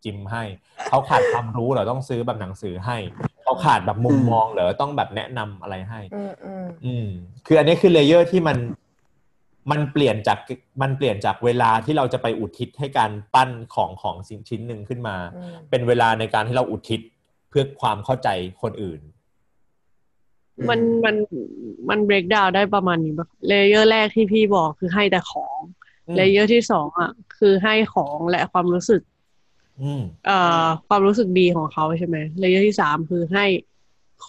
[0.03, 0.43] จิมให้
[0.89, 2.97] เขาขาดความรู้เหรอ ต้องซื้อแบบหนังสือให้
[3.43, 7.07] เขาขาดแบบมุมมองเหรอ ต้องแบบแนะนำอะไรให้อืมอืมอืม
[7.45, 8.57] คืออันนี้คือ layer ที่มัน
[9.71, 10.37] มันเปลี่ยนจาก
[10.81, 17.01] มันเปลี่ยนจากเวลาที่เราจะไปอุทิศให้การปั้นของของสิ่งชิ้นหนึ่งขึ้นมาอืมเป็นเวลาในการที่เราอุทิศ
[17.49, 18.29] เพื่อความเข้าใจ
[18.61, 19.01] คนอื่น
[20.69, 21.15] มันมัน
[21.89, 25.59] มัน break down ได้ประมาณนี้ปะ layer แรกที่พี่บอกคือให้แต่ของ
[26.07, 29.01] อืม layer ที่สองอะ คือให้ของและความรู้สึก
[29.81, 33.45] อืมเอ่อความรู้สึกดีของเขาใช่ไหม layer ที่สามคือให้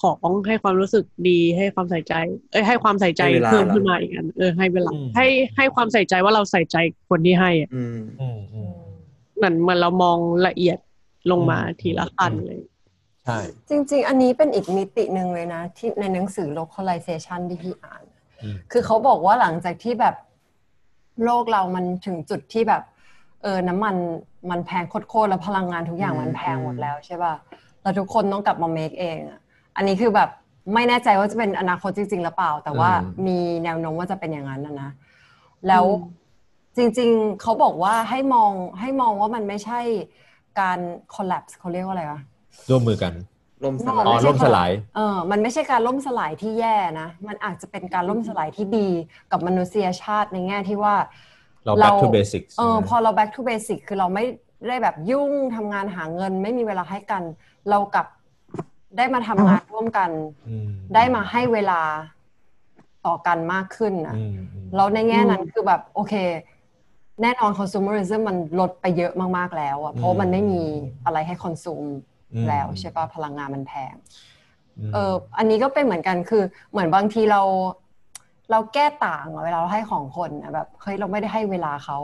[0.01, 2.15] ของให้ความรู้สึกดีให้ความใส่ใจ
[2.53, 5.27] เอ้ยให้ความใส่ใจให้เวลาเพิ่มขึ้นมาอีกอันเออให้เวลาอืมให้
[5.57, 6.77] ให้ความใส่ใจว่าเราใส่ใจ
[7.09, 8.71] คนที่ให้อะอืมอืมอืม
[9.37, 10.79] เหมือนเหมือนเรามองละเอียด
[11.31, 12.61] ลงมาอืมทีละขั้นอืมเลย
[13.25, 13.39] ใช่
[13.69, 18.05] จริง ๆ อันนี้เป็นอีกมิติหนึ่งเลยนะ ที่ในหนังสือ localization ที่พี่อ่าน
[18.43, 20.15] อืมคือเขาบอกว่าหลังจากที่แบบ
[21.25, 22.83] โลกเรามันถึงจุดที่แบบ
[23.43, 23.97] เออน้ำมัน
[24.51, 27.35] มันแพงโคตรๆแล้วพลังงานทุกอย่างมันแพงหมดแล้วใช่ป่ะ
[27.83, 29.41] แล้วทุกคนต้องกลับมาเมคเองอะ
[29.77, 30.31] อันนี้คือแบบ
[30.75, 32.91] ไม่แน่ใจว่าจะเป็นอนาคตจริง ๆ หรือเปล่า แต่ว่า
[33.27, 34.91] มีแนวโน้มว่าจะเป็นอย่างนั้นนะนะ
[35.69, 36.25] แล้วอืม
[36.77, 39.81] จริง ๆเขาบอกว่าให้มองให้มองว่ามันไม่ใช่
[40.61, 40.79] การ
[41.15, 42.21] collapse เขาเรียกว่าอะไรวะ
[42.71, 43.13] ร่วมมือกัน
[43.65, 48.89] ล่มสอ๋ลาอ๋อยล่มสลายเออมันไม่ใช่การล่มสลายที่แย่นะ มันอาจจะเป็นการล่มสลายที่ดี
[49.31, 50.95] กับมนุษยชาติในแง่ที่ว่า
[51.65, 54.25] เรา back to basics เออใช่ไหมพอเรา back to basic คือเราไม่
[54.69, 57.23] ได้แบบยุ่งทำงานหาเงิน ไม่มีเวลาให้กัน
[57.71, 58.07] เรากลับ
[58.97, 60.11] ได้มาทำงานร่วมกัน
[60.49, 61.81] อืมได้มาให้เวลา
[63.07, 66.15] ต่อกันมากขึ้นนะอืมอืมแล้วในแง่นั้นคือแบบโอเค
[67.23, 70.63] แน่นอน consumerism มันลดไปเยอะมาก ๆ แล้วอะเพราะมันไม่มี
[71.05, 71.89] อะไรให้ consume
[72.35, 77.43] อืมแล้วใช่ปะพลังงานมันแพงมเอออันนี้ก็เป็นเหมือนกันคือเหมือนบางทีเรา
[78.51, 81.99] เราแก้ต่างอะเวลาเราให้ของคนอะแบบเฮ้ยเราไม่ได้ให้เวลาเขา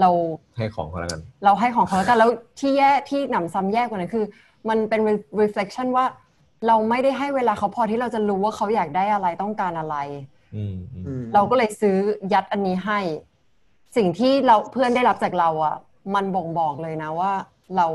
[0.00, 0.10] เรา
[0.56, 4.24] ให้ของเขาแล้วกัน เราให้ของเขาแล้วกันแล้วที่แย่ที่หนำซ้ำแย่กว่านั้นคือ
[4.68, 6.06] มันเป็น re- reflection ว่า
[6.66, 9.96] เราไม่ได้ให้เวลาเขาพอที่เราจะรู้ว่าเขาอยากได้อะไรต้องการอะไร
[10.56, 11.96] อืมอืมอืมเราก็เลยซื้อ
[12.32, 12.98] ยัดอันนี้ให้
[13.96, 15.76] สิ่งที่เราเพื่อนได้รับจากเราอะ
[16.14, 17.32] มันบ่งบอกเลยนะว่า
[17.76, 17.86] เรา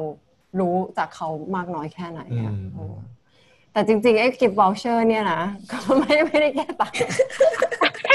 [0.59, 2.95] รู้จากเขามากน้อยแค่ไหนอือะมเออ
[3.73, 5.41] แต่จริงๆ ไอ้กิฟต์วอลเชอร์เนี่ยนะ
[5.71, 6.93] ก็ไม่ไม่ได้แก้ต่าง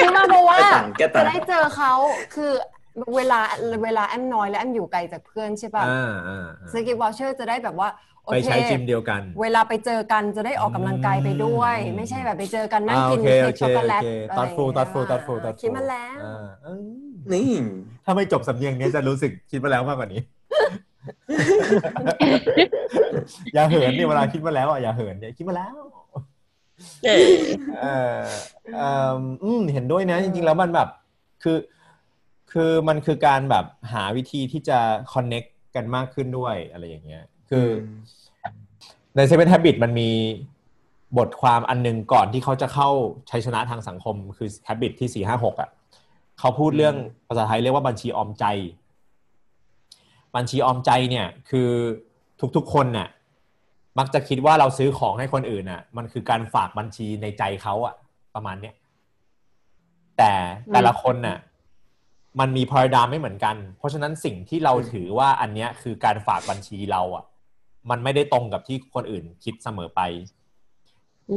[0.01, 1.93] คือมาเพราะว่าแก้ต่างแก้ต่างจะได้เจอเขา
[2.35, 2.53] คือ
[3.16, 3.40] เวลา
[3.84, 7.88] เวลาแอมน้อยและแอมอยู่ไกลจากเพื่อนใช่ป่ะอ่าอ่าอ่าซื้อกิฟต์วอลเชอร์จะได้แบบว่า
[8.24, 16.80] โอไปเคใช้จิมเดียวกัน เวลาไปเจอกันจะได้ออกกำลังกายไปด้วยอืมไม่ใช่แบบไปเจอกันนั่งอ่ากินโอเคเค้โอกเคช็อกโกแลตโอเคอะไรตัดฟูอย่างตัดฟูเงี้ยตัดฟูตัดฟูคิดมาแล้วอ่าเออ
[17.32, 17.51] นี่
[18.05, 20.20] ถ้าไม่จบสำเนียงเนี้ยจะรู้สึกคิดมาแล้วมากกว่านี้
[23.55, 25.74] อย่าเหินเนี่ยเวลาคิดมาแล้วอะอย่าเหินเนี่ยคิดมาแล้ว
[27.05, 27.28] เออ
[27.80, 27.86] เอ
[28.18, 28.20] อ
[28.74, 30.88] เอ่ออืมเห็นด้วยนะ จริงๆแล้วมันแบบ
[31.42, 31.57] คือ
[32.55, 34.79] คือมันคือการแบบหาวิธีที่จะ
[35.13, 37.67] connect กันมากขึ้นด้วยอะไรอย่างเงี้ย คือ
[38.43, 38.47] อ
[39.17, 40.11] ใน Seven Habit มันมี
[41.19, 42.91] บทความอันหนึงก่อนที่เขาจะเข้า
[43.31, 45.71] ชัยชนะทางสังคม คือ Habit ที่สี่ห้าหกอะ
[46.39, 46.97] เขาพูดเรื่อง
[47.29, 48.45] ภาษาไทยเรียกว่าบัญชีออมใจ
[50.37, 51.71] บัญชีออมใจเนี่ยคือ
[52.57, 53.09] ทุกๆคนน่ะ
[53.99, 57.95] มักจะคิดว่าเราซื้อของให้คนอื่นน่ะ มันคือการฝากบัญชีในใจเขาอะ
[58.35, 58.75] ประมาณเนี้ย
[60.19, 60.33] แต่
[60.73, 61.39] แต่ละคนน่ะ
[62.41, 67.24] มันมีพาราดามไม่เหมือนกัน เพราะฉะนั้นสิ่งที่เราถือว่าอันเนี้ยคือการฝากบัญชีเราอะ
[67.91, 70.01] มันไม่ได้ตรงกับที่คนอื่นคิดเสมอไป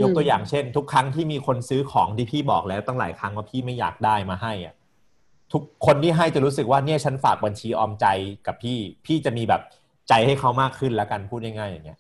[0.01, 4.75] ยกตัวอย่างเช่น ทุกครั้งที่มีคนซื้อของที่พี่บอกแล้วตั้งหลายครั้งว่าพี่ไม่อยากได้มาให้อะ
[5.53, 8.05] ทุกคนที่ให้จะรู้สึกว่าเนี่ยฉันฝากบัญชีออมใจ
[8.47, 9.61] กับพี่ พี่จะมีแบบ
[10.09, 11.99] ใจให้เขามากขึ้นแล้วกันพูดง่ายๆอย่างเงี้ย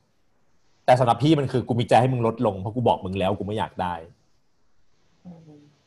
[0.85, 3.93] แต่สำหรับพี่มันคือกูมีใจให้มึงลดลงเพราะกูบอกมึงแล้วกูไม่อยากได้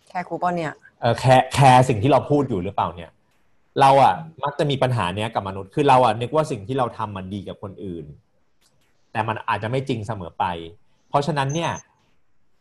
[0.09, 0.73] แค่คูปองเนี่ย
[1.19, 3.11] แคร์แคร์สิ่งที่เราพูดอยู่หรือเปล่าเนี่ย
[3.81, 8.05] เราอะมักจะมีปัญหาเนี้ยกับมนุษย์คือเราอะนึกว่าสิ่งที่เราทำมันดีกับคนอื่น
[9.13, 10.45] แต่มันอาจจะไม่จริงเสมอไป
[11.09, 11.71] เพราะฉะนั้นเนี่ย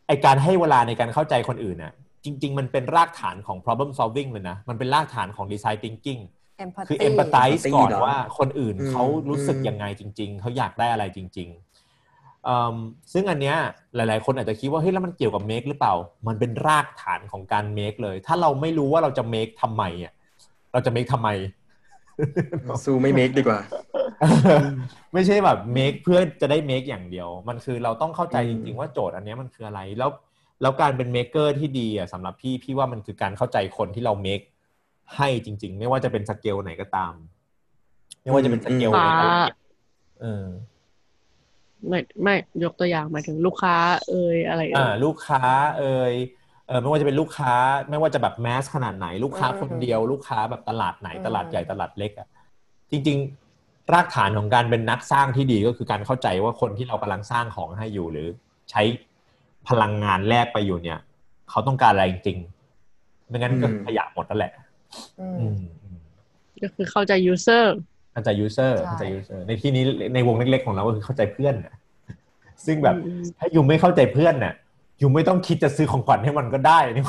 [0.06, 1.92] ไอการให้เวลาในการเข้าใจคนอื่นน่ะ
[2.24, 6.20] จริง ๆ มันเป็นรากฐานของ problem solving เลยนะ มันเป็นรากฐานของ design thinking
[6.58, 11.69] เอมพัตคือตี้ empathize empathy ก่อนเหรอว่าคนอื่นอืมเขารู้สึกอืมยังไงจริง ๆ เขาอยากได้อะไรจริงๆอืม
[13.12, 13.56] ซึ่งอันเนี้ย
[13.94, 15.94] หลาย ๆ คนอาจจะคิดว่าเฮ้ยแล้วมันเกี่ยวกับ make หรือเปล่า
[16.28, 20.12] มันเป็นรากฐานของการ make เลย ถ้าเราไม่รู้ว่าเราจะ make ทำไมอะ
[20.72, 21.28] เราจะ make ทำไม
[22.84, 23.60] สู้ไม่ make ดีกว่า
[25.12, 30.10] ไม่ใช่แบบ make เพื่อจะได้ make อย่างเดียว มันคือเราต้องเข้าใจอืจมริง ๆ ว่าโจทย์อันเนี้ยมันคืออะไรแล้ว
[30.62, 34.44] แล้วการเป็น maker ที่ดีอะสำหรับพี่พี่ว่ามันคือการเข้าใจคนที่เรา make
[35.16, 37.12] ให้จริง ๆ ไม่ว่าจะเป็นสเกลไหนก็ตาม
[38.22, 39.34] ไม่ว่าจะเป็นสเกลไหนก็ตาม
[40.20, 40.44] เออ
[41.88, 43.76] ไม่ไม่ยกตัวอย่างหมายถึงลูกค้า
[44.08, 45.42] เอ่ยอะไรเอ่อ่ายลูกค้า
[45.78, 46.14] เอ่ย
[46.68, 47.52] เออไม่ว่าจะเป็นลูกค้า
[47.90, 52.28] ไม่ว่าจะแบบ mass ขนาดไหน ลูกค้าคนเดียว ลูกค้าแบบตลาดไหนตลาดใหญ่ตลาดเล็กอะ
[52.90, 53.18] จริง
[53.54, 58.28] ๆ รากฐานของการเป็นนักสร้างที่ดีก็คือการเข้าใจว่าคนที่เรากำลังสร้างของให้อยู่หรือ
[58.70, 58.82] ใช้
[59.68, 61.00] พลังงานแลกไปอยู่เนี่ย
[61.50, 64.52] เขาต้องการอะไรจริงๆไม่งั้นก็อืมขยะหมดนั่นแหละ
[65.20, 65.98] อืมอืมอืม
[66.62, 69.84] ก็คือเข้าใจ user เข้าใจยูเซอร์ใช่เข้าใจยูเซอร์ในที่นี้
[70.14, 71.74] ในวงเล็กๆของเราก็คือเข้าใจเพื่อนน่ะ
[72.66, 74.54] ซึ่งแบบอืมถ้า you ไม่เข้าใจเพื่อนน่ะ
[75.00, 77.04] you ไม่ต้องคิดจะซื้อของขวัญให้มันก็ได้นี่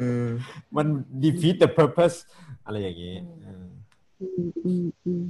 [0.00, 0.26] อืม
[0.76, 0.86] มัน
[1.22, 2.16] defeat the purpose
[2.64, 3.66] อะไรอย่างนี้เออ
[4.20, 5.24] อืมอืมอืม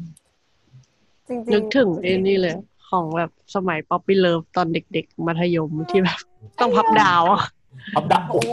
[1.29, 2.57] จริงๆนึกถึงไอ้นี่เลย
[2.91, 6.19] ของแบบสมัย puppy love ตอนเด็กๆ มัธยมที่แบบ
[6.61, 7.41] ต้องพับดาวอะ
[7.95, 8.53] พับดาวโอ้โห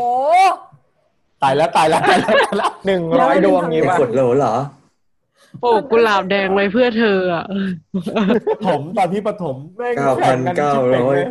[1.44, 4.56] ตายแล้วตายแล้วตายแล้วตายแล้วหนึ่งร้อยดวงงี้ไอ้ป่ะกดโหลเหรอ
[5.62, 7.46] โอ้กุหลาบแดงไว้เพื่อเธออะ
[8.50, 11.26] ปฐมตอนที่ปฐมแม่งเก้าแข่พังนกันเก้าชิบเป่งร้อยเลย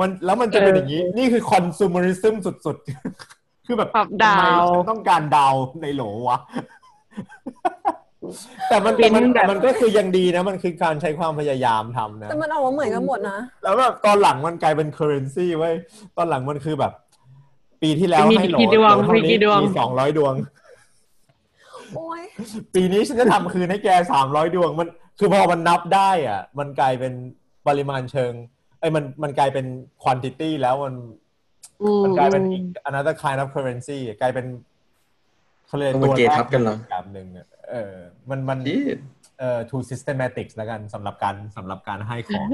[0.00, 6.38] มันแล้วมันจะเป็นอย่างนี้ นี่คือ consumerism สุดๆ คือแบบพับดาวทำไมฉันต้องการดาวในโหลวะ
[8.68, 15.74] แต่มันปริ้แต่นมันแบบมันก็คือยังดีนะ มันคือการใช้ความพยายามทำนะ แต่มันออกมาเหมือนกันหมดนะ แล้วแบบตอนหลังมันกลายเป็น currency ไว้ย
[16.16, 16.92] ตอนหลังมันคือแบบ
[17.82, 20.34] ปีที่แล้วมีให้โหลกี่ดวงโหลเท่ามีนี้กี่ดวงมีสองร้อยดวง
[21.96, 22.22] โอ้ย
[22.74, 27.12] ปีนี้ฉันจะทำคืนให้แกสามร้อยดวงมันคือพอมันนับได้อะ มันกลายเป็น
[27.68, 28.32] ปริมาณเชิง
[28.78, 29.66] เอ้ยมันมันกลายเป็น
[30.02, 30.94] quantity แล้วมัน
[31.82, 34.46] อืมมันกลายเป็นอีก another kind of currency กลายเป็น
[35.66, 37.94] เขาเรียกเอามาเกทับกันเหรอแบบหนึ่งอะเออ
[38.30, 38.82] มันมันที่
[39.38, 42.46] เอ่อ too systematic แล้วกันสำหรับการสำหรับการให้ของ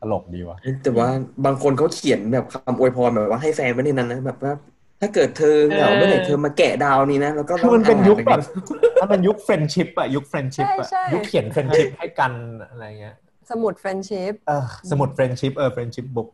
[0.00, 1.08] ตลกดีว่ะแต่ว่า
[1.44, 4.52] บางคนเขาเขียนแบบคำอวยพรแบบว่าให้แฟนไว้ในนั้นนะแบบว่า
[5.00, 12.32] ถ้าเกิดเธอเหงาเมื่อไหร่เธอมาแกะดาวนี้นะแล้วก็คือมันเป็นยุคแบบอ่าถ้ามันยุค friendship อะยุค friendship อะใช่ใช่ยุคเขียน friendship ให้กัน
[12.70, 13.16] อะไรเงี้ย
[13.50, 16.30] สมุดเฟรนชิพเออสมุด friendship เออ friendship book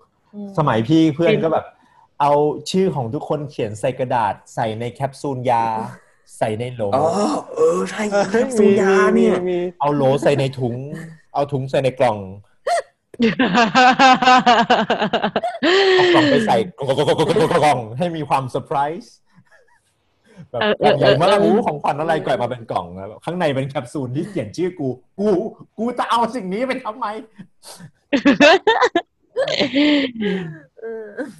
[0.58, 1.66] สมัยพี่เพื่อนก็แบบ
[2.20, 2.32] เอา
[2.70, 5.64] ชื่อของทุกคนเขียนใส่กระดาษใส่ในแคปซูลยา
[6.38, 7.06] ใส่ในโหลอ๋อ
[7.54, 8.02] เออใช่
[8.32, 10.76] แคปซูลยาเนี่ยมีเอาโหลใส่ในถุง
[11.34, 12.18] เอาถุงใส่ในกล่อง
[15.96, 19.14] เอากล่องไปใส่กล่องกล่องกล่องกล่องกล่องกล่องให้มีความเซอร์ไพรส์
[20.50, 24.88] แบบเออเออใหญ่มากเอออู้ของขวัญอะไรแกะมาเป็นกล่องแล้วข้างในเป็นแคปซูลที่เขียนชื่อกู
[25.18, 25.28] กู
[25.78, 27.06] กูจะเอาสิ่งนี้ไปทำไม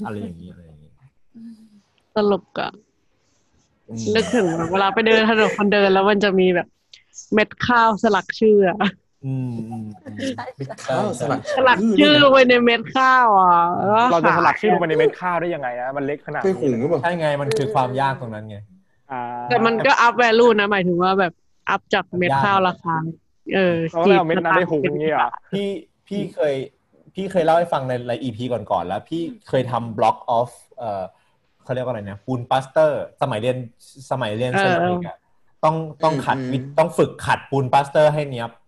[0.04, 0.90] อะไรอย่างนี้อะไรอย่างนี้
[2.16, 2.70] ตลกอะ
[4.14, 6.68] นึกถึงแบบเวลาไปเดินถนนคนเดินแล้วมันจะมีแบบ
[7.34, 8.78] เม็ดข้าวสลักชื่ออะ
[9.26, 10.32] อืมอืมอืม
[10.86, 13.56] ข้าวสลัดสลักชื่อลงไปในเม็ดข้าวอะ
[13.86, 18.56] แล้วเราจะสลักขยชื่อลงไปในเม็ดข้าวได้ยังไงนะมันเล็กขนาดไปนี้หุงหรือเปล่าใช่ไงมันคือความยากตรงนั้นไง
[19.10, 21.32] อ่าแต่มันก็อัพแวลูนะหมายถึงว่าแบบ
[21.70, 22.96] อัพจากเม็ดข้าวราคา
[23.54, 25.68] เออเราก็เลยเอาเม็ดนั้นได้หุงอย่างเงี้ยเหรอพี่
[26.08, 26.54] พี่เคย
[27.14, 31.02] พี่เคยเล่าให้ฟังในในอีพีก่อนๆแล้ว พี่เคยทำบล็อกออฟเอ่อ
[31.64, 33.56] เขาเรียกว่าอะไรนะปูนปัสเตอร์ สมัยเรียน
[34.10, 35.16] สมัยเรียนเออเซรามิกอะ
[35.64, 38.61] ต้องต้องขัดวิต้องฝึกขัดปูนปลาสเตอร์ให้เนี้ยบอืม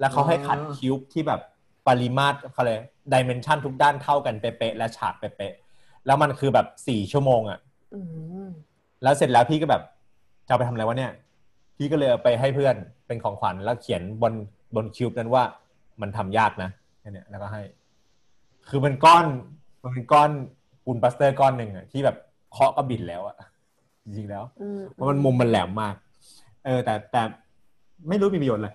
[0.00, 1.40] แล้วเขาให้ขัดอ๋อคิวบที่แบบ
[1.86, 2.80] ปริมาตรเขาเลย
[3.12, 7.58] dimension ทุกด้านเท่ากันเป๊ะๆและฉากเป๊ะๆแล้วมันคือแบบสี่ชั่วโมงอะ
[7.94, 8.00] อื
[8.46, 8.48] ม
[9.02, 9.82] แล้วเสร็จแล้วพี่ก็แบบ
[10.46, 11.12] จะเอาไปทำอะไรวะเนี่ย
[11.76, 12.76] พี่ก็เลยเอาไปให้เพื่อน
[13.06, 14.32] เป็นของขวัญแล้วเขียนบน
[14.74, 15.42] บน cube นั้นว่า
[16.00, 16.70] มันทำยากนะ
[17.00, 17.62] แค่เนี้ยแล้วก็ให้
[18.68, 19.24] คือมันก้อน
[19.82, 20.30] มันเป็นก้อน
[20.84, 22.16] ปูนปลาสเตอร์ก้อนหนึ่งอะที่แบบ
[22.52, 23.36] เคาะก็บิดแล้วอะ
[24.04, 25.94] จริงๆแล้วอืมเพราะมันมุมมันแหลมมาก
[26.64, 27.22] เออ แต่แต่
[28.08, 28.74] ไม่รู้มีประโยชน์เลย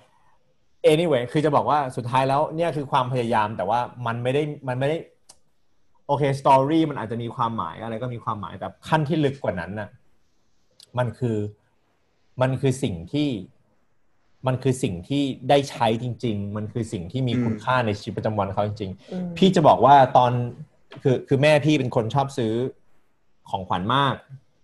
[0.91, 4.97] anyway คือจะบอกว่าสุดท้ายแล้วเนี่ยคือความพยายามแต่ว่ามันไม่ได้มันไม่ได้
[6.07, 9.89] โอเคสตอรี่มันอาจจะมีความหมายอะไรก็มีความหมายแต่ขั้นที่ลึกกว่านั้นน่ะ
[10.97, 11.37] มันคือ
[12.41, 13.29] มันคือสิ่งที่
[14.47, 20.31] มันคือสิ่งที่ได้ใช้จริง ๆ มันคือสิ่งที่มีอืมคุณค่าในชีวิตประจำวันเขาจริงอืมๆพี่จะบอกว่าตอน
[21.03, 22.53] คือคือแม่พี่เป็นคนชอบซื้อ
[23.49, 24.15] ของขวัญมาก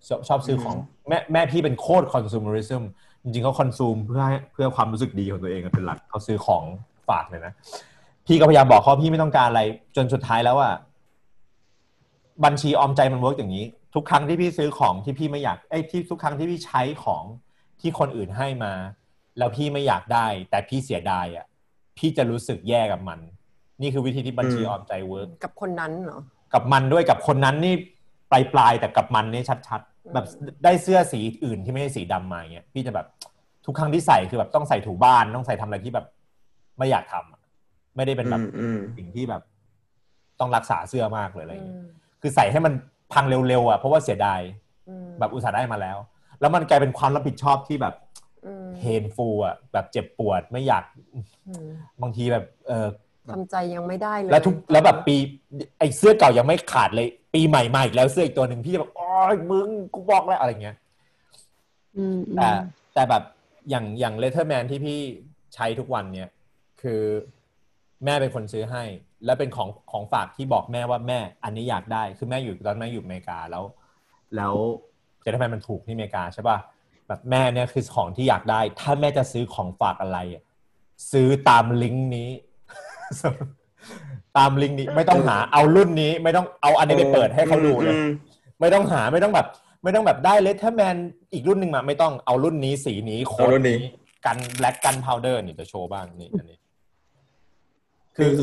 [0.07, 0.75] ชอบชอบซื้อของ
[1.07, 2.83] แม่แม่พี่เป็นโคตรคอน sumerism
[3.29, 6.63] จริงๆเขา consume เพื่อให้เพื่อความรู้สึกดีของตัวเองเป็นหลักเขาซื้อของ
[7.09, 7.53] ฝากเลยนะ
[8.25, 9.61] พี่ก็พยายามบอกเขาพี่ไม่ต้องการอะไร
[9.95, 10.73] จนสุดท้ายแล้วอะ
[12.45, 13.65] บัญชีออมใจมันเวิร์กอย่างนี้
[13.95, 17.23] ทุกครั้งที่พี่ซื้อของที่พี่ไม่อยากไอ้ยที่ทุกครั้งที่พี่ใช้ของ
[17.81, 18.73] ที่คนอื่นให้มา
[19.37, 21.45] แล้วพี่ไม่อยากได้ แต่พี่เสียดายอะ
[21.97, 23.19] พี่จะรู้สึกแย่กับมัน
[23.81, 26.19] นี่คือวิธีที่บัญชีอืมออมใจเวิร์กกับคนนั้นเหรอ
[26.53, 27.75] กับมันด้วยกับคนนั้นนี่
[28.31, 30.25] ปลายปลายๆแต่กับมันนี่ชัดๆ แบบ
[30.63, 33.07] ได้เสื้อสีอื่นที่ไม่ใช่สีดำมาเงี้ยพี่จะแบบ
[33.65, 36.05] ทุกครั้งที่ใส่คือแบบต้องใส่ถูบ้านต้องใส่ทำอะไรที่แบบ
[36.77, 37.41] ไม่อยากทำอะ
[37.95, 39.41] ไม่ได้เป็นแบบอืมอืมสิ่งที่แบบ
[40.39, 41.87] ต้องรักษาเสื้อมากเลยอะไรอืเงี้ยม
[42.21, 42.73] คือใส่ให้มัน
[43.13, 44.41] พังเร็วๆอะเพราะว่าเสียดาย
[44.89, 45.97] อืมแบบอุตส่าห์ได้มาแล้ว
[46.39, 47.95] แล้วมันกลายเป็นความรับผิดชอบที่แบบ
[48.45, 50.83] อืมเพนฟูอะแบบเจ็บปวดไม่อยาก
[51.47, 51.69] อืม
[52.01, 52.87] บางทีแบบเออ
[53.33, 55.15] ทำใจยังไม่ได้เลยแล้วทุกแล้วแบบปี
[55.79, 59.09] ไอ้เสื้อเก่ายังไม่ขาดเลย ปีใหม่มาอีกแล้วเสื้ออีกตัวหนึ่งพี่จะแบบอ๋อ
[59.51, 60.77] มึงกูบอกแล้วอะไรเงี้ย
[61.97, 62.49] อืมอืมแต่
[62.93, 63.23] แต่แบบ
[63.69, 64.99] อย่างอย่างเลเทอร์แมนที่พี่
[65.55, 66.29] ใช้ทุกวันเนี่ย
[66.81, 67.01] คือ
[68.05, 68.83] แม่เป็นคนซื้อให้
[69.25, 73.63] แล้วเป็นของของฝากที่บอกแม่ว่าแม่ อันนี้อยากได้คือแม่อยู่ตอนแม่อยู่อเมริกาแล้ว
[74.35, 74.53] แล้ว
[75.21, 76.57] เลเทอร์แมนมันถูกที่อเมริกาใช่ป่ะ
[77.07, 80.43] แบบแม่เนี่ยคือของที่อยากได้ ถ้าแม่จะซื้อของฝากอะไรอะ
[81.11, 82.29] ซื้อตามลิงก์นี้
[84.37, 88.09] ตามลิงก์นี้ไม่ต้องหาเอารุ่นนี้ไม่ต้องเอาอันนี้ไปเปิดให้เขาดูเลยอืม
[88.59, 89.47] ไม่ต้องหาไม่ต้องแบบ
[89.83, 90.95] ไม่ต้องแบบได้เลเทอร์แมน
[91.33, 93.91] อีกรุ่นหนึ่งมา ไม่ต้องเอารุ่นนี้สีนี้โค้ดเอารุ่นนี้นี้
[94.25, 96.57] กันแบล็กกันพาวเดอร์นี่จะโชว์บ้างนี่อันนี้
[98.15, 98.33] คือ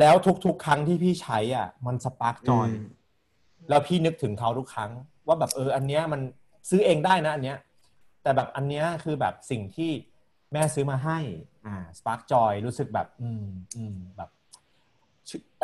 [0.00, 0.14] แล้ว
[0.44, 2.84] ทุกๆ ครั้งที่พี่ใช้อะ มันสปาร์กจอยอืม
[3.68, 4.90] แล้วพี่นึกถึงเขาทุกครั้ง
[5.26, 6.20] ว่าแบบเออ อันเนี้ยมัน
[6.70, 7.58] ซื้อเองได้นะ อันเนี้ย
[8.22, 9.90] แต่แบบอันเนี้ยคือแบบสิ่งที่
[10.52, 11.18] แม่ซื้อมาให้
[11.66, 13.44] อ่าสปาร์กจอยรู้สึกแบบอืม
[13.76, 14.30] อืมแบบ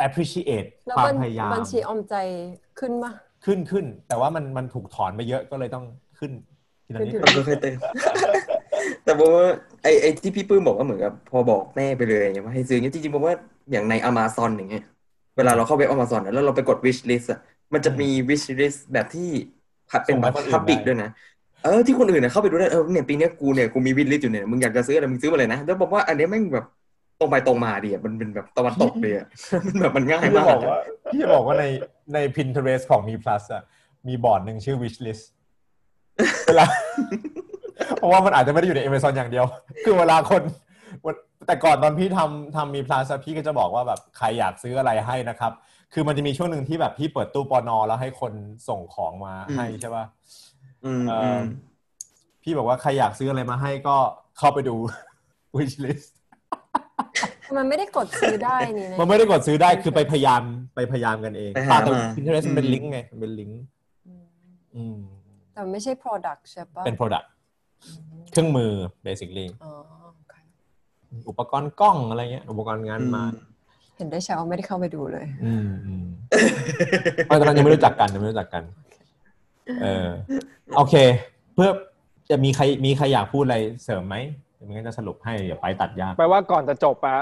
[0.05, 2.15] appreciate แล้วความบัญพยายามบัญชีออมใจ
[2.79, 3.11] ขึ้นมา
[3.45, 5.85] ขึ้นขึ้น แต่ว่ามันมันถูกถอนไปเยอะก็เลยต้อง
[6.19, 6.31] ขึ้น
[6.85, 7.77] ทีละนิดขึ้นเราก็เคยเติม
[9.03, 9.47] แต่บอกว่า
[9.83, 13.35] ไอ้ไอ้ที่พี่ปื้มบอกว่าเหมือนกับพอบอกแม่ไปเลยอย่างเงี้ยว่าให้ซื้ออย่างเงี้ยจริงๆผมว่า
[13.71, 14.83] อย่างใน Amazon อย่างเงี้ย
[15.37, 17.39] เวลาเราเข้าเว็บ Amazon อะแล้วเราไปกด wish list อะ
[17.73, 19.29] มันจะมี wish list แบบที่
[20.05, 21.09] เป็นแบบส่งให้คนอื่น public ได้ด้วยนะ
[21.63, 26.65] เออที่คนอื่นเนี่ยเข้าไปดูได้เออเนี่ยปีเนี้ยกูเนี่ยกูมี wish list อยู่เนี่ยมึงอยากจะซื้ออะไรมึงซื้อมาเลยนะแล้วบอกว่าอันเนี้ยแม่งแบบ
[27.19, 29.27] ตรงไปตรงมาดีอะมันเป็นแบบตะวันตกเลยอะ
[29.65, 30.79] มันแบบมันง่ายพี่จะมากบอกว่า
[31.11, 31.65] พี่จะบอกว่าใน
[32.13, 33.63] ใน Pinterest ของมี plus อะ
[34.07, 35.23] มีบอร์ดหนึ่งชื่อ wish list
[36.47, 36.65] เวลา
[37.97, 39.45] เพราะว่ามันอาจจะไม่ได้อยู่ใน Amazon อย่างเดียว
[39.83, 40.41] คือเวลาคน
[41.47, 45.51] แต่ก่อนตอนพี่ทำทำมี plus อะพี่ก็จะบอกว่าแบบใครอยากซื้ออะไรให้นะครับ
[45.93, 48.33] คือมันจะมีช่วงหนึ่งที่แบบพี่เปิดตู้ปอนอแล้วให้คน
[48.67, 50.05] ส่งของมาให้ใช่ป่ะ
[50.85, 51.43] อืมเอ่อือม
[52.43, 53.97] พี่บอกว่าใครอยากซื้ออะไรมาให้ก็
[54.37, 54.75] เข้าไปดู
[55.55, 56.07] wish list
[57.57, 60.41] มันไม่ได้กดซื้อได้นี่นะมันไม่ได้กดซื้อได้คือไปพยายาม
[60.75, 63.61] ไปพยายามกันเองไปปาหาแต่มา Pinterest มันเป็นอืมลิงก์ไงมันเป็นลิงก์
[64.07, 64.25] อืม
[64.75, 64.97] อืม
[65.53, 67.25] แต่มันไม่ใช่ product ใช่ปะเป็น product
[68.31, 68.71] เครื่องมือ
[69.05, 69.71] basically อ๋อ
[70.03, 70.33] โอเค
[71.29, 73.23] อุปกรณ์กล้องอะไรเงี้ย อุปกรณ์งานมา
[73.97, 76.05] เห็นได้เช้าไม่ได้เข้าไปดูเลยอืมอืม
[77.25, 78.63] เพราะตอนนั้นยังไม่รู้จักกันยังไม่รู้จักกัน
[79.81, 80.07] เออ
[80.75, 80.95] โอเค
[81.53, 81.69] เพื่อ
[82.29, 84.15] จะมีใครมีใครอยากพูดอะไรเสริมไหม
[84.55, 87.17] เดี๋ยวมันก็จะสรุปให้เดี๋ยวไปตัดยากแปลว่าก่อนจะจบอะ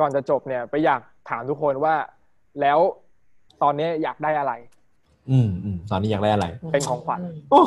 [0.00, 1.94] ก่อนจะจบเนี่ย ไปอยากถามทุกคนว่า
[2.60, 2.78] แล้ว
[3.62, 4.52] ตอนนี้อยากได้อะไร
[5.30, 7.20] อืมอืมตอนนี้อยากได้อะไร เป็นของขวัญ
[7.50, 7.62] โอ้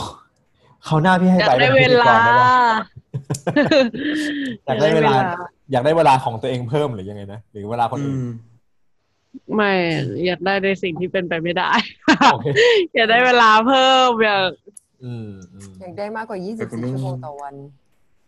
[0.85, 2.49] เขาวหน้าพี่ให้อยาไปกได้ป็นเวพิธีกลารได้ปะ
[4.65, 5.13] อยากได้เวลา
[5.71, 8.27] อยากได้เวลาของตัวเองเพิ่มหรือยังไงนะหรือเวลาคนอือื่นม
[9.55, 9.71] ไม่
[10.25, 11.71] อยากได้ในสิ่งที่เป็นไปไม่ได้
[12.33, 12.47] โอเค
[12.95, 14.49] อยากได้เวลาเพิ่มอยาก
[15.03, 17.53] อืมอืมอยากได้มากกว่าแต่คุณ24ไม่ชั่วโมงต่อวัน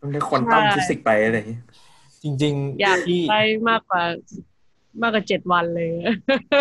[0.02, 1.62] ต้องได้ควอนตัมใช่ฟิสิกส์ไปอะไรอย่างเงี้ย
[2.24, 4.04] จริง ๆ อยากพี่ได้มากกว่า
[5.02, 5.90] มากกว่าเจ็ดวันเลย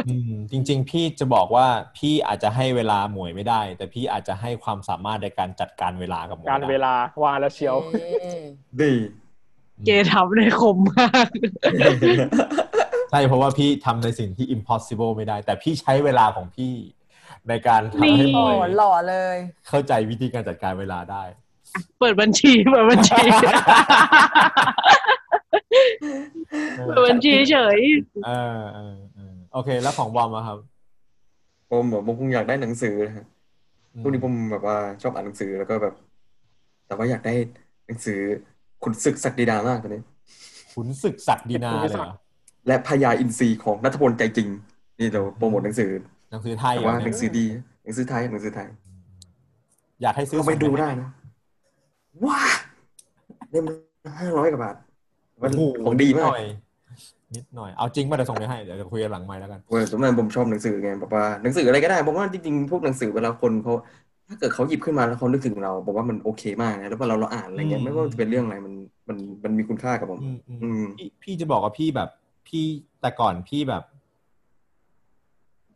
[0.08, 1.66] อืมจริง ๆ พี่จะบอกว่า
[1.96, 8.42] พี่อาจจะให้เวลาหมวยไม่ได้ แต่พี่อาจจะให้ความสามารถในการจัดการเวลากับหมวยการได้เวลาวางแล้วเชียวเอ๊ะ
[8.80, 8.92] ดี
[9.86, 11.28] เกทำได้คมมาก
[11.78, 16.72] ใช่เพราะว่าพี่ทำในสิ่งที่ impossible ไม่ได้ แต่พี่ใช้เวลาของพี่
[17.48, 19.36] ในการทำให้นี่หมโอ้วยหล่อเลย
[19.68, 21.22] เข้าใจวิธีการจัดการเวลาได้
[21.98, 23.22] เปิดบัญชีเปิดบัญชี
[26.86, 27.78] เปิดบัญชีเฉย
[28.26, 30.58] เออเออเออโอเค แล้วของบอมอะครับ
[31.70, 33.26] ผมแบบผมคงอยากได้หนังสือนะฮะ
[33.94, 35.94] อืมพวกนี้ผมแบบว่าชอบอ่านหนังสือแล้วก็แบบ
[36.86, 37.34] แต่ว่าอยากได้
[37.86, 38.18] หนังสือ
[38.84, 40.02] ขุนศึกศักดินามากตอนนี้
[40.72, 42.12] ขุนศึกศักดินาเลยเหรอ
[42.66, 44.48] และพญาอินทรีของนัทพลใจจริง
[44.98, 45.90] นี่เราโปรโมทหนังสือ
[46.30, 47.46] หนังสือไทยแต่เหรอว่าหเนี่นัยงสือดี
[47.84, 48.68] หนังสือไทยหนังสือไทย
[50.02, 51.08] อยากให้ซื้อเข้าไปส่งดูหมได้นะ
[52.24, 52.40] ว้า
[53.50, 53.64] เล่ม
[54.20, 54.76] ห้าร้อยกว่าบาท
[55.42, 56.42] มันโโหของดีมานิกหน่อย
[57.34, 63.74] นิดหน่อย เอาจริงมาเดี๋ยวส่งไปให้ เดี๋ยวจะคุยกันหลังไมค์แล้วกันเว้ยสมมติผมชอบหนังสือไงแบบว่าหนังสืออะไรก็ได้ผมว่าจริงๆพวกหนังสือเวลาคนเขา
[64.28, 68.74] ถ้าเกิดเขาหยิบขึ้นมาแล้วเขานึกถึงเราผมว่ามันโอเคมากนะแล้วพอเราเราอ่านอะไรเงี้ยอืมไม่ว่าจะเป็นเรื่องอะไรมัน
[69.08, 72.08] มันมันมีคุณค่ากับผมอืมอืมอืมพี่พี่จะบอกว่าพี่แบบ
[72.48, 72.64] พี่
[73.00, 73.84] แต่ก่อนพี่แบบ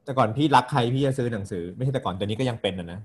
[0.04, 3.00] แต่ก่อนพี่รักใครพี่จะซื้อหนังสือ ไม่ใช่แต่ก่อนเดี๋ยวนี้ก็ยังเป็นนะนะ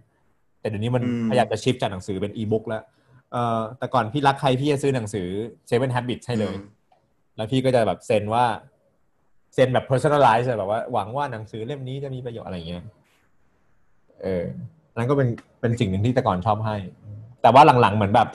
[0.59, 2.84] แต่เดี๋ยวนี้มันอืมพยายามจะชิฟจากหนังสือเป็นอีบุ๊กแล้ว
[3.32, 5.28] เอ่อแต่ก่อนพี่รักใครพี่จะซื้อหนังสือ
[5.70, 6.55] Seven Habits ให้เลย
[7.36, 8.45] แล้วพี่ก็จะแบบเซ็นว่า
[9.53, 12.84] เซ็นแบบ personalize อะแบบว่าหวังว่าหนังสือเล่มนี้จะมีประโยชน์อะไรอย่างเงี้ย
[14.22, 14.43] เออ
[14.91, 15.30] อันนั้นก็เป็น
[15.61, 16.76] เป็นสิ่งหนึ่งที่แต่ก่อนชอบให้
[17.43, 18.27] แต่ว่าหลังๆเหมือนแบบ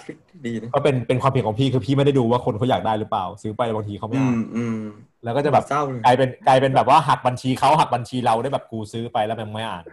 [0.47, 4.79] ดีนะก็เป็นเป็นความผิดของพี่คือพี่ไม่ได้ดูว่าคนเขาอยากได้หรือเปล่า ซื้อไปบางทีเขาไม่อือ่ามนอืม
[5.25, 9.85] แล้วก็จะแบบเศร้าเลยกลายเป็นกลายเป็นแบบว่าหักบัญชีเขาหักบัญชีเราได้แบบกูซื้อไปแล้วมันไม่อ่าน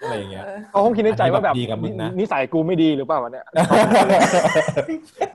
[0.00, 3.44] อะไรอย่างเงี้ยเขาคงคิดในใจว่าแบบดีกับมึงนะนิสัยกูไม่ดีหรือเปล่าวะเนี่ย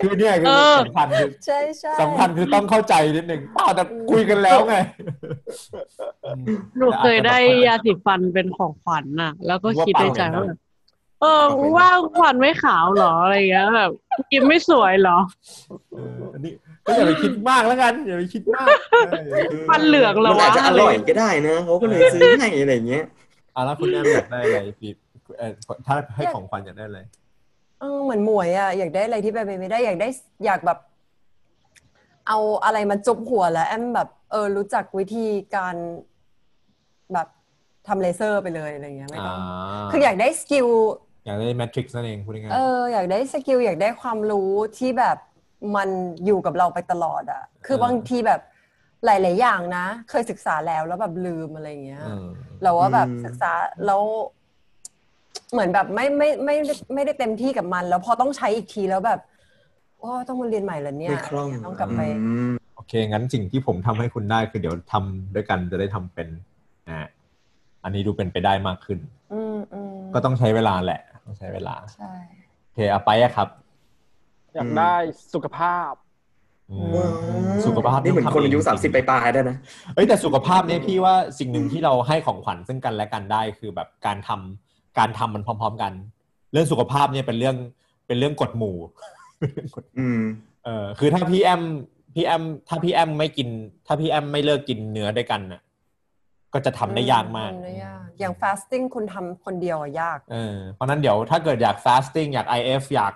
[0.01, 4.75] คือเนี่ยคือเออสำคัญคือใช่ใช่สำคัญคือต้องเข้าใจนิดหนึ่งเปล่าแต่คุยกันแล้วไง
[6.77, 10.59] หนูเคยได้ยาสีฟันเป็นของขวัญน่ะ แล้วก็คิดในใจว่าแบบ
[11.23, 11.45] เออ
[11.77, 13.91] ว่าขวัญไม่ขาวเหรออะไรอย่างเงี้ยแบบ
[14.31, 15.17] กินไม่สวยเหรอ
[15.93, 16.51] เอออันนี้
[16.85, 19.13] ก็อย่าไปคิดมากแล้วกันอย่าไปคิดมากเออ
[19.69, 23.03] ฟันเหลืองเหรอมันวะอาจจะอร่อยก็ได้นะเขาก็เลยซื้อให้อะไรเงี้ย
[23.55, 24.91] อะแล้วคุณแอมอยากได้อะไรพี่
[25.39, 25.51] เออ
[25.87, 27.01] ถ้าให้ของขวัญอยากได้อะไร
[27.79, 30.09] เออเหมือนหมวยอะอยากได้อะไรที่ไปนไปไม่ได้อยากได้
[30.45, 30.79] อยากแบบ
[32.27, 35.75] เอาอะไรมาจุบหัวแล้วแอมแบบเออรู้จักวิธีการ
[37.13, 37.27] แบบ
[37.87, 39.39] ทำเลเซอร์ไปเลยอะไรเงี้ยไม่อ่าต้อง
[39.91, 40.67] คืออยากได้ skill
[41.25, 45.17] อยากได้แมทริกซ์นั่นเองพูดง่ายเอออยากได้สกิลอยากได้ความรู้ที่แบบ
[45.75, 45.89] มัน
[46.25, 48.41] อยู่กับเราไปตลอดอะ่ะ คือบางทีแบบ
[49.05, 52.27] หลาย ๆ อย่างนะ เคยศึกษาแล้วแล้วแบบลืมอะไรเงี้ยๆอืม
[52.61, 53.51] เราว่าแบบอืมศึกษา
[53.85, 54.01] แล้ว
[55.51, 59.19] เหมือนแบบไม่ไม่ไม่ไม่ไม่ได้เต็มที่กับมัน แล้วพอต้องใช้อีกทีแล้วแบบ
[59.99, 66.27] โอ้ต้องมาเรียนใหม่แล้วเนี่ยไม่คล่องต้องกลับไปอืมโอเค งั้นสิ่งที่ผมทำให้คุณได้คือเดี๋ยวทำด้วยกันจะได้ทำเป็น
[66.87, 67.07] นะฮะ
[67.83, 68.99] อันนี้ดูเป็นไปได้มากขึ้น
[69.33, 72.13] อืมอืมก็ต้องใช้เวลาแหละ ต้องใช้เวลาใช่
[72.63, 73.47] โอเคเอาไปอะครับ
[74.53, 74.93] อยากได้
[75.33, 75.93] สุขภาพ
[76.71, 79.57] อืมสุขภาพนี่เหมือนคนอายุสามสิบปลายๆได้นะ
[79.95, 85.93] เอ้ยแต่สุขภาพเนี่ยพี่ว่าสิ่งหนึ่งที่เราให้ของขวัญซึ่งกันและกันได้คือแบบการทำการทำมันพร้อม ๆ กัน
[86.51, 87.55] เรื่องสุขภาพเนี่ยเป็นเรื่อง
[88.07, 88.77] เป็นเรื่องกฎหมู่
[89.99, 90.21] อืม
[90.65, 91.61] เออคือถ้าพี่แอม
[92.15, 93.47] พี่แอมถ้าพี่แอมไม่กิน
[93.87, 95.61] ถ้าพี่แอมไม่เลิกกินเนื้อด้วยกันน่ะ
[96.53, 103.13] ก็จะทำได้ยากมากทำได้ยาก อย่าง fasting คุณทำคนเดียวอะยากเออเพราะนั้นเดี๋ยวถ้าเกิดอยาก fasting อยาก IF อยาก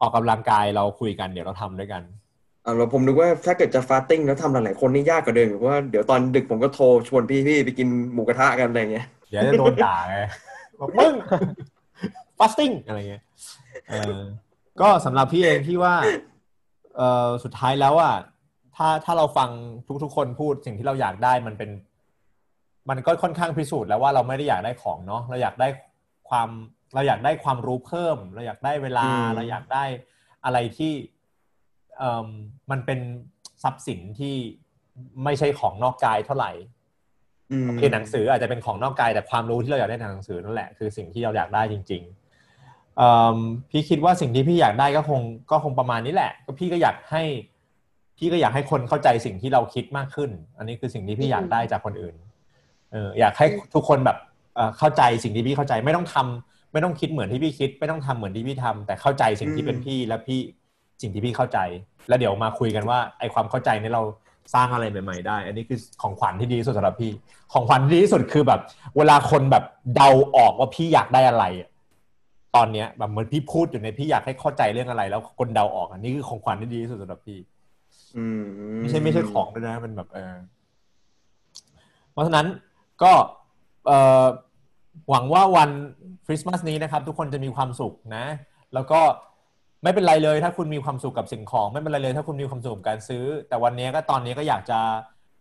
[0.00, 2.02] ออกกำลังกายเราคุยกันเดี๋ยวเราทำด้วยกัน
[2.64, 10.16] อ่าเราผมนึกว่าถ้าเกิดจะฟาสติ้งแล้วทำหลายๆคนนี่ยากกว่าเดิมเพราะว่าเดี๋ยวตอนดึกผมก็โทรชวนพี่ๆไปกินหมูกระทะกันอะไรเงี้ยเดี๋ยวจะโดนด่าไง
[10.80, 11.14] บอกมึง
[12.38, 13.22] fasting อะไรเงี้ย
[13.88, 14.20] เออ
[14.80, 15.94] ก็สำหรับพี่เองที่ว่า
[16.96, 18.14] เออสุดท้ายแล้วอะ
[18.76, 19.50] ถ้าถ้าเราฟัง
[20.02, 21.70] ทุกๆคนพูดสิ่งที่เราอยากได้มันเป็น
[22.88, 25.68] มันก็ค่อนข้างพิสูจน์แล้วว่าเราไม่ได้อยากได้ของเนาะเราอยากได้
[26.28, 26.48] ความ
[26.94, 29.84] เราอยากได้ความรู้เพิ่ม เราอยากได้เวลาอืมเราอยากได้
[30.44, 30.92] อะไรที่
[31.98, 32.28] เอ่ม
[32.70, 33.00] มันเป็น
[33.62, 34.34] ทรัพย์สินที่
[35.24, 36.52] ไม่ใช่ของนอกกายเท่าไหร่
[37.52, 43.36] อืมคือหนังสืออาจจะเป็นของนอกกายแต่ความรู้ที่เราอยากได้ในหนังสือนั่นแหละคือสิ่งที่เราอยากได้จริงๆเอิ่ม
[43.70, 45.20] พี่คิดว่าสิ่งที่พี่อยากได้ก็คง
[45.50, 47.22] ก็คงประมาณนี้แหละ ก็พี่ก็อยากให้
[48.18, 52.14] พี่ก็อยากให้คนเข้าใจสิ่งที่เราคิดมากขึ้น อันนี้คือสิ่งที่พี่อยากได้จากคนอื่น
[52.92, 54.16] เอออยากให้ทุกคนแบบ
[54.54, 60.40] เอ่อเข้าใจสิ่งที่พี่เข้าใจไม่ต้องทำไม่ต้องคิดเหมือนที่พี่คิด ไม่ต้องทำเหมือนที่พี่ทำแต่เข้าใจสิ่งที่เป็นพี่และพี่
[61.02, 61.58] สิ่งที่พี่เข้าใจ
[62.08, 64.02] แล้วเดี๋ยวมาคุยกันว่าไอความเข้าใจนี้เรา
[64.54, 67.12] สร้างอะไรใหม่ ๆ ได้ อันนี้คือของขวัญที่ดีที่สุดสำหรับพี่
[67.52, 68.60] ของขวัญที่ดีที่สุดคือแบบ
[68.96, 69.64] เวลาคนแบบ
[69.94, 71.68] เดาออกว่าพี่อยากได้อะไรอะ
[72.56, 77.38] ตอนเนี้ยแบบเหมือนพี่พูดอยู่ในพี่อยากให้เข้าใจเรื่องอะไร แล้วคนเดาออกอันนี้คือของขวัญที่ดีที่สุดสำหรับพี่
[78.16, 78.42] อืม
[78.78, 80.34] ไม่ใช่ไม่ใช่ของด้วยนะมันแบบเออ
[82.12, 82.46] เพราะฉะนั้น
[83.04, 83.12] ก็
[85.08, 85.70] หวังว่าวัน
[86.26, 88.24] คริสต์มาสนี้นะครับ ทุกคนจะมีความสุขนะ
[88.74, 89.00] แล้วก็
[89.82, 94.78] ไม่เป็นไรเลย ถ้าคุณมีความสุขกับสิ่งของ ไม่เป็นไรเลย ถ้าคุณมีความสุขกับการซื้อ แต่วันนี้ก็ตอนนี้ก็อยากจะ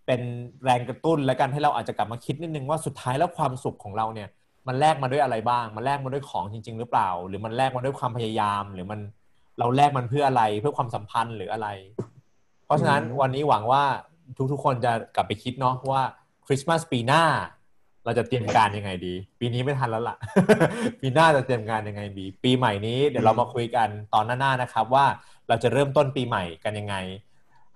[0.05, 0.21] เป็น
[0.63, 4.29] แรงกระตุ้นและกันให้เราอาจจะกลับมาคิดนิดนึงว่าสุดท้ายแล้วความสุขของเราเนี่ย
[4.67, 8.99] มันแลกมาด้วยอะไรบ้าง มันแลกมาด้วยของจริง ๆ หรือเปล่า หรือมันแลกมาด้วยความพยายาม หรือมัน
[9.59, 11.67] เราแลกมันเพื่ออะไรเพื่อความสัมพันธ์หรืออะไร
[12.65, 13.83] เพราะฉะนั้นวันนี้หวังว่า
[14.51, 16.03] ทุกๆคนจะกลับไปคิดเนาะว่า
[16.51, 17.23] ริสต์มาสปีหน้า
[18.05, 20.17] เราจะเตรียมการยังไงดี ปีนี้ไม่ทันแล้วล่ะ
[21.01, 25.05] ปีหน้าจะเตรียมการยังไงดี ปีใหม่นี้เดี๋ยวเรามาคุยกันตอนหน้าๆนะครับ ว่า
[25.47, 26.95] เราจะเริ่มต้นปีใหม่กันยังไง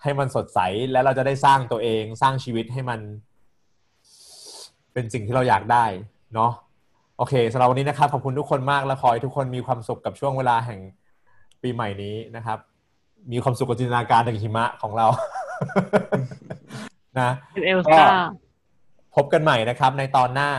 [0.01, 0.59] ให้มันสดใส
[0.91, 2.99] และเราจะได้สร้างตัวเองสร้างชีวิตให้มัน
[4.93, 5.85] เป็นสิ่งที่เราอยากได้
[6.33, 6.51] เนาะ
[7.17, 10.79] โอเคสำหรับวันนี้นะครับขอบคุณทุกคนมากและขอให้ทุกคนมีความสุขกับช่วงเวลาแห่ง
[11.61, 12.59] ปีใหม่นี้นะครับ
[13.31, 15.07] มีความสุขกับจินตนาการในหิมะของเรา
[17.19, 18.01] นะเป็นเอลซ่า
[19.15, 20.51] พบกันใหม่นะครับ ในตอนหน้า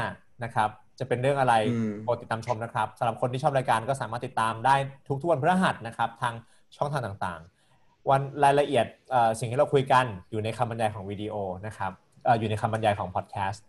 [0.44, 4.74] นะครับ จะเป็นเรื่องอะไรอืมโปรดติดตามชมนะครับสำหรับคนที่ชอบรายการก็สามารถติดตามได้
[5.20, 6.34] ทุกๆวันพฤหัสนะครับ ทาง
[6.76, 11.34] ช่องทางต่างๆ วันรายละเอียดเอ่อสิ่งที่เราคุยกันอยู่ในคำบรรยายของวิดีโอ
[11.66, 11.92] นะครับ
[12.24, 13.64] เอ่ออยู่ในคำบรรยายของพอดแคสต์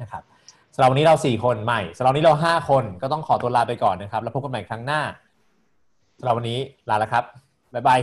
[0.00, 0.22] นะครับ
[0.74, 5.00] สำหรับวันนี้เราสี่คนใหม่สำหรับวันนี้เราห้าคนก็ต้องขอตัวลาไปก่อนนะครับ แล้วพบกันใหม่ครั้งหน้า
[6.18, 7.24] สำหรับวันนี้ลาแล้วครับ
[7.74, 8.00] บ๊ายบาย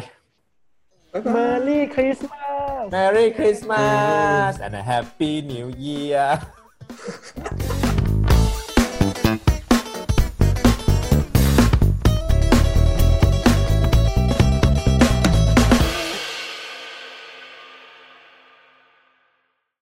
[1.14, 2.49] บ๊ายเมบาอยร์รี่คริสต์มาส
[2.88, 6.40] Merry Christmas and a Happy New Year